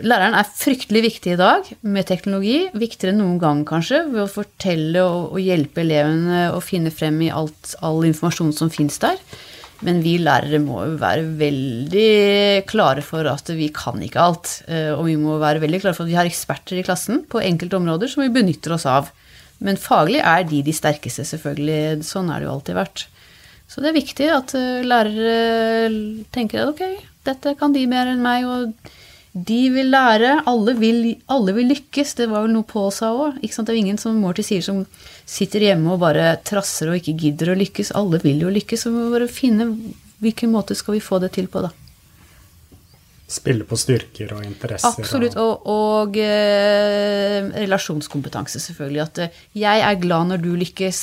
[0.00, 2.70] Læreren er fryktelig viktig i dag med teknologi.
[2.72, 7.18] Viktigere enn noen gang, kanskje, ved å fortelle og, og hjelpe elevene å finne frem
[7.20, 9.20] i alt, all informasjon som fins der.
[9.84, 14.54] Men vi lærere må jo være veldig klare for at vi kan ikke alt.
[14.64, 17.42] Eh, og vi må være veldig klare for at vi har eksperter i klassen på
[17.42, 19.10] enkelte områder som vi benytter oss av.
[19.62, 22.02] Men faglig er de de sterkeste, selvfølgelig.
[22.06, 23.06] Sånn er det jo alltid vært.
[23.70, 28.20] Så det er viktig at eh, lærere tenker at ok, dette kan de mer enn
[28.24, 28.92] meg, og
[29.32, 30.34] de vil lære.
[30.50, 32.16] Alle vil, alle vil lykkes.
[32.18, 33.40] Det var vel noe Pål sa òg.
[33.40, 34.82] Det er jo ingen som Morty sier som
[35.24, 37.94] sitter hjemme og bare trasser og ikke gidder å lykkes.
[37.96, 38.84] Alle vil jo lykkes.
[38.84, 39.70] Så vi må bare finne
[40.22, 41.72] hvilken måte skal vi få det til på, da.
[43.30, 45.02] Spille på styrker og interesser.
[45.04, 45.36] Absolutt.
[45.40, 49.02] Og, og eh, relasjonskompetanse, selvfølgelig.
[49.06, 51.02] At eh, jeg er glad når du lykkes.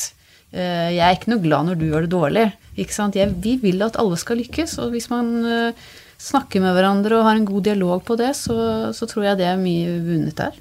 [0.51, 2.45] Eh, jeg er ikke noe glad når du gjør det dårlig.
[2.79, 4.77] Jeg, vi vil at alle skal lykkes.
[4.83, 5.89] Og hvis man eh,
[6.21, 8.57] snakker med hverandre og har en god dialog på det, så,
[8.95, 10.59] så tror jeg det er mye vunnet der.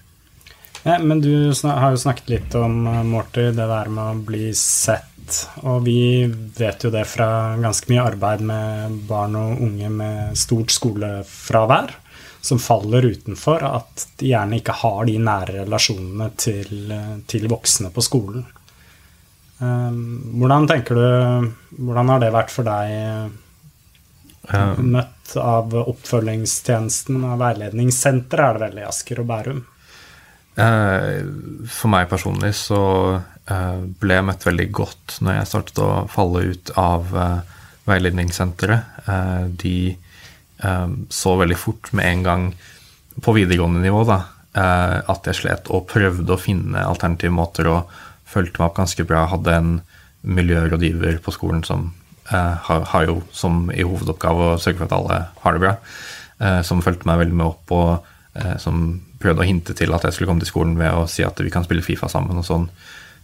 [0.84, 4.52] Ja, men du har jo snakket litt om, eh, Morty, det der med å bli
[4.56, 5.04] sett
[5.62, 6.26] og vi
[6.58, 11.94] vet jo det fra ganske mye arbeid med barn og unge med stort skolefravær,
[12.40, 16.92] som faller utenfor, at de gjerne ikke har de nære relasjonene til,
[17.28, 18.46] til voksne på skolen.
[19.58, 20.02] Ehm,
[20.38, 21.52] hvordan tenker du
[21.82, 23.32] Hvordan har det vært for deg?
[24.78, 29.58] Møtt av oppfølgingstjenesten av veiledningssenteret, er det vel, i Asker og Bærum?
[30.58, 31.18] Eh,
[31.70, 32.80] for meg personlig så
[34.00, 37.54] ble møtt veldig godt når jeg startet å falle ut av eh,
[37.88, 39.00] veiledningssenteret.
[39.08, 39.78] Eh, de
[41.14, 42.44] så veldig fort med en gang
[43.22, 44.16] på videregående nivå da,
[44.58, 47.92] at jeg slet og prøvde å finne alternative måter og
[48.26, 49.20] fulgte meg opp ganske bra.
[49.30, 49.70] Hadde en
[50.26, 51.92] miljørådgiver på skolen som
[52.26, 55.76] har, jo som i hovedoppgave å sørge for at alle har det bra.
[56.66, 58.82] som fulgte meg veldig med opp og som
[59.22, 61.54] prøvde å hinte til at jeg skulle komme til skolen ved å si at vi
[61.54, 62.66] kan spille Fifa sammen og sånn.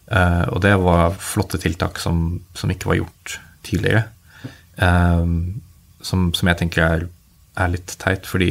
[0.04, 4.04] Uh, og det var flotte tiltak som, som ikke var gjort tidligere.
[4.76, 5.62] Um,
[6.04, 7.06] som, som, jeg tenker er,
[7.56, 8.50] er, litt teit, fordi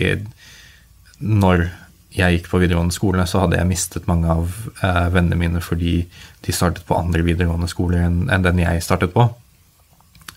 [1.22, 1.68] når
[2.14, 4.50] jeg gikk på videregående skole, så hadde jeg mistet mange av
[4.82, 6.00] uh, vennene mine fordi
[6.44, 9.30] de startet på andre videregående skoler enn, enn den jeg startet på.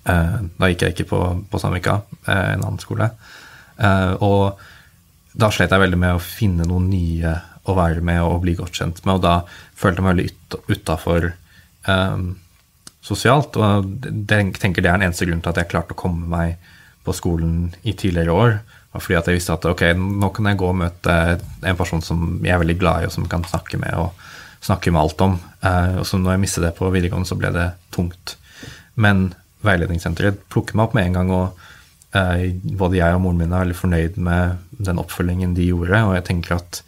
[0.07, 3.11] Uh, da gikk jeg ikke på, på Sandvika, en annen skole.
[4.25, 4.61] og
[5.37, 7.35] da slet jeg veldig med å finne noen nye
[7.67, 9.19] å være med og bli godt kjent med.
[9.19, 9.35] Og da
[9.77, 11.29] følte jeg meg veldig utafor
[11.91, 12.29] um,
[13.05, 13.59] sosialt.
[13.59, 16.73] Og jeg tenker det er den eneste grunnen til at jeg klarte å komme meg
[17.07, 18.59] på skolen i tidligere år.
[18.97, 22.39] Fordi at jeg visste at ok, nå kan jeg gå og møte en person som
[22.41, 24.27] jeg er veldig glad i, og som kan snakke med og
[24.65, 25.37] snakke med alt om.
[25.63, 28.37] Uh, og så når jeg mistet det på videregående, så ble det tungt.
[28.97, 29.29] Men
[29.67, 31.67] veiledningssenteret plukker meg opp med en gang, og
[32.17, 32.47] uh,
[32.81, 36.29] både jeg og moren min er veldig fornøyd med den oppfølgingen de gjorde, og jeg
[36.31, 36.83] tenker at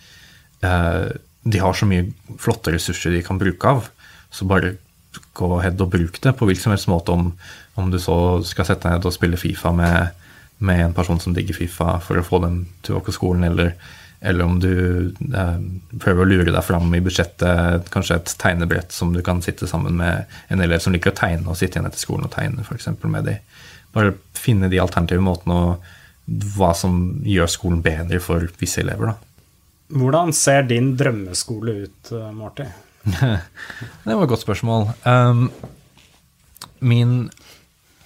[0.60, 2.08] de har så mye
[2.40, 3.88] flotte ressurser de kan bruke av,
[4.30, 4.74] så bare
[5.38, 7.30] gå ahead og bruk det på hvilken som helst måte, om,
[7.78, 10.18] om du så skal sette deg ned og spille Fifa med,
[10.58, 13.46] med, en person som digger Fifa for å få dem til å gå på skolen,
[13.48, 13.72] eller,
[14.20, 15.60] eller om du eh,
[16.02, 19.96] prøver å lure deg fram i budsjettet, kanskje et tegnebrett som du kan sitte sammen
[20.00, 22.90] med en elev som liker å tegne, og sitte igjen etter skolen og tegne, f.eks.
[23.06, 23.38] med de.
[23.94, 25.94] Bare finne de alternative måtene og
[26.58, 29.14] hva som gjør skolen bedre for visse elever.
[29.14, 29.27] da.
[29.88, 32.66] Hvordan ser din drømmeskole ut, eh, Marty?
[34.04, 34.90] det var et godt spørsmål.
[35.08, 35.48] Um,
[36.80, 37.30] min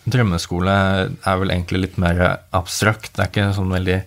[0.07, 2.22] drømmeskole er vel egentlig litt mer
[2.55, 3.12] abstrakt.
[3.14, 3.99] Det er ikke sånn veldig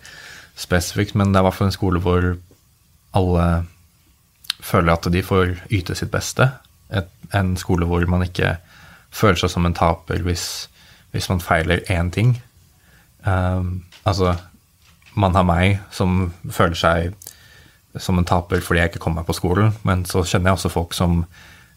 [0.55, 2.29] spesifikt, men det er i hvert fall en skole hvor
[3.15, 3.47] alle
[4.65, 6.47] føler at de får yte sitt beste.
[6.95, 8.55] Et, en skole hvor man ikke
[9.15, 10.67] føler seg som en taper hvis,
[11.11, 12.37] hvis man feiler én ting.
[13.27, 14.35] Um, altså,
[15.15, 17.24] man har meg som føler seg
[18.01, 20.73] som en taper fordi jeg ikke kom meg på skolen, men så kjenner jeg også
[20.73, 21.21] folk som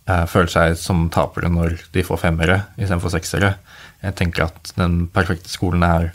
[0.09, 3.55] eh, føler seg som tapere når de får femmere istedenfor seksere.
[4.03, 6.13] Jeg tenker at den perfekte skolen er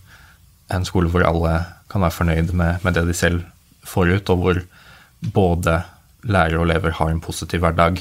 [0.73, 1.57] en skole hvor alle
[1.91, 3.43] kan være fornøyd med, med det de selv
[3.85, 4.61] får ut, og hvor
[5.33, 5.81] både
[6.23, 7.99] lærere og elever har en positiv hverdag,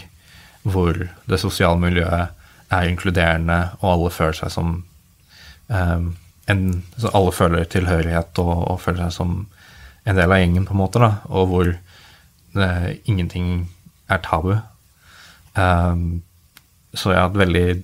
[0.62, 0.94] hvor
[1.26, 2.30] det sosiale miljøet
[2.72, 4.76] er inkluderende, og alle føler seg som
[5.68, 6.10] eh,
[6.50, 6.62] en,
[7.12, 9.34] Alle føler tilhørighet og, og, føler seg som
[10.04, 11.68] en del av gjengen, på en måte, da, og hvor
[12.56, 13.68] det, ingenting
[14.10, 14.56] er tabu.
[15.54, 16.22] Um,
[16.94, 17.82] så ja, veldig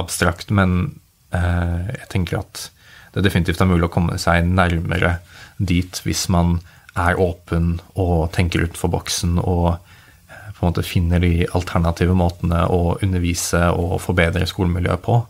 [0.00, 1.00] abstrakt, men
[1.34, 2.68] uh, jeg tenker at
[3.14, 5.18] det definitivt er mulig å komme seg nærmere
[5.58, 6.58] dit hvis man
[6.98, 12.64] er åpen og tenker utenfor boksen og uh, på en måte finner de alternative måtene
[12.70, 15.20] å undervise og forbedre skolemiljøet på.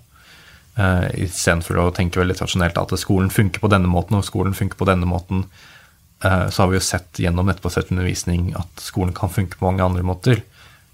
[0.74, 4.80] Uh, Istedenfor å tenke veldig tradisjonelt at skolen funker på denne måten og skolen funker
[4.80, 5.44] på denne måten.
[6.24, 9.84] Eh, så har vi jo sett gjennom nettbasert undervisning at skolen kan funke på mange
[9.84, 10.40] andre måter.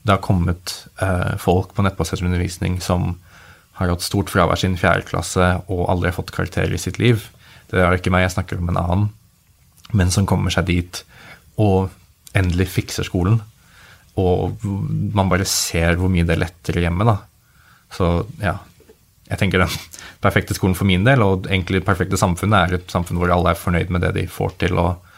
[0.03, 3.15] Det har kommet eh, folk på nettbasert undervisning som
[3.79, 7.29] har hatt stort fravær siden fjerde klasse og aldri har fått karakterer i sitt liv.
[7.71, 9.07] Det er ikke meg, jeg snakker om en annen.
[9.97, 11.03] Men som kommer seg dit
[11.61, 11.93] og
[12.37, 13.39] endelig fikser skolen.
[14.19, 17.17] Og man bare ser hvor mye det er lettere hjemme, da.
[17.95, 18.11] Så
[18.43, 18.57] ja,
[19.31, 19.79] jeg tenker den
[20.23, 23.55] perfekte skolen for min del, og egentlig det perfekte samfunnet, er et samfunn hvor alle
[23.55, 25.10] er fornøyd med det de får til, og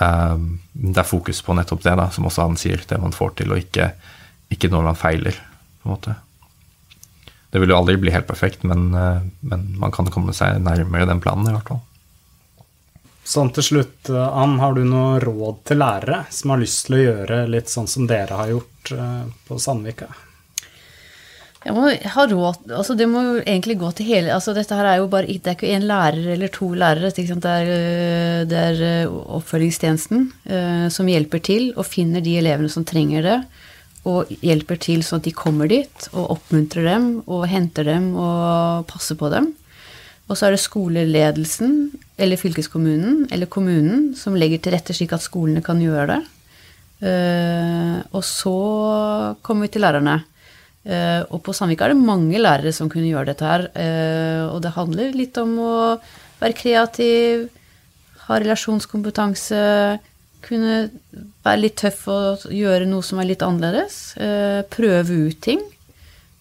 [0.00, 3.52] det er fokus på nettopp det, da, som også han sier, det man får til,
[3.52, 3.90] og ikke,
[4.52, 5.36] ikke når man feiler.
[5.82, 6.14] på en måte.
[7.50, 11.08] Det vil jo aldri bli helt perfekt, men, eh, men, man kan komme seg nærmere
[11.10, 11.82] den planen, i hvert fall.
[13.26, 16.98] Sånn til slutt, eh, Ann, har du noe råd til lærere som har lyst til
[16.98, 20.08] å gjøre litt sånn som dere har gjort eh, på Sandvika?
[21.60, 24.86] Jeg må ha råd altså Det må jo egentlig gå til hele altså Dette her
[24.88, 27.10] er jo bare Det er ikke én lærer eller to lærere.
[27.12, 32.68] Det er, øh, det er øh, oppfølgingstjenesten uh, som hjelper til og finner de elevene
[32.68, 33.38] som trenger det.
[34.08, 38.86] Og hjelper til sånn at de kommer dit, og oppmuntrer dem og henter dem og
[38.88, 39.50] passer på dem.
[40.30, 45.26] Og så er det skoleledelsen eller fylkeskommunen eller kommunen som legger til rette slik at
[45.26, 46.20] skolene kan gjøre det.
[47.04, 48.56] Uh, og så
[49.44, 50.22] kommer vi til lærerne.
[50.90, 53.68] Uh, og på Sandvika er det mange lærere som kunne gjøre dette her.
[53.76, 55.74] Uh, og det handler litt om å
[56.40, 57.44] være kreativ,
[58.26, 59.60] ha relasjonskompetanse,
[60.42, 60.76] kunne
[61.44, 64.00] være litt tøff og gjøre noe som er litt annerledes.
[64.18, 65.62] Uh, prøve ut ting.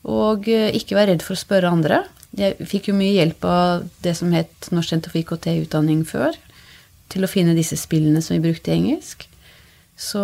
[0.10, 2.04] Og ikke være redd for å spørre andre.
[2.40, 6.38] Jeg fikk jo mye hjelp av det som het Norsk senter for IKT-utdanning før,
[7.12, 9.29] til å finne disse spillene som vi brukte i engelsk.
[10.00, 10.22] Så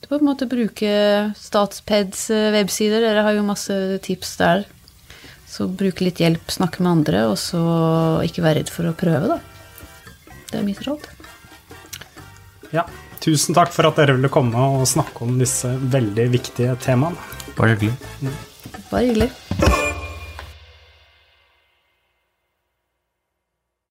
[0.00, 0.90] du på en måte bruke
[1.38, 3.00] Statpeds eh, websider.
[3.00, 3.74] Dere har jo masse
[4.04, 4.66] tips der.
[5.48, 7.60] Så bruke litt hjelp, snakke med andre, og så
[8.22, 9.40] ikke være redd for å prøve, da.
[10.50, 11.08] Det er mitt råd.
[12.76, 12.84] Ja.
[13.20, 17.20] Tusen takk for at dere ville komme og snakke om disse veldig viktige temaene.
[17.58, 18.32] Bare hyggelig.
[18.88, 19.89] Bare hyggelig.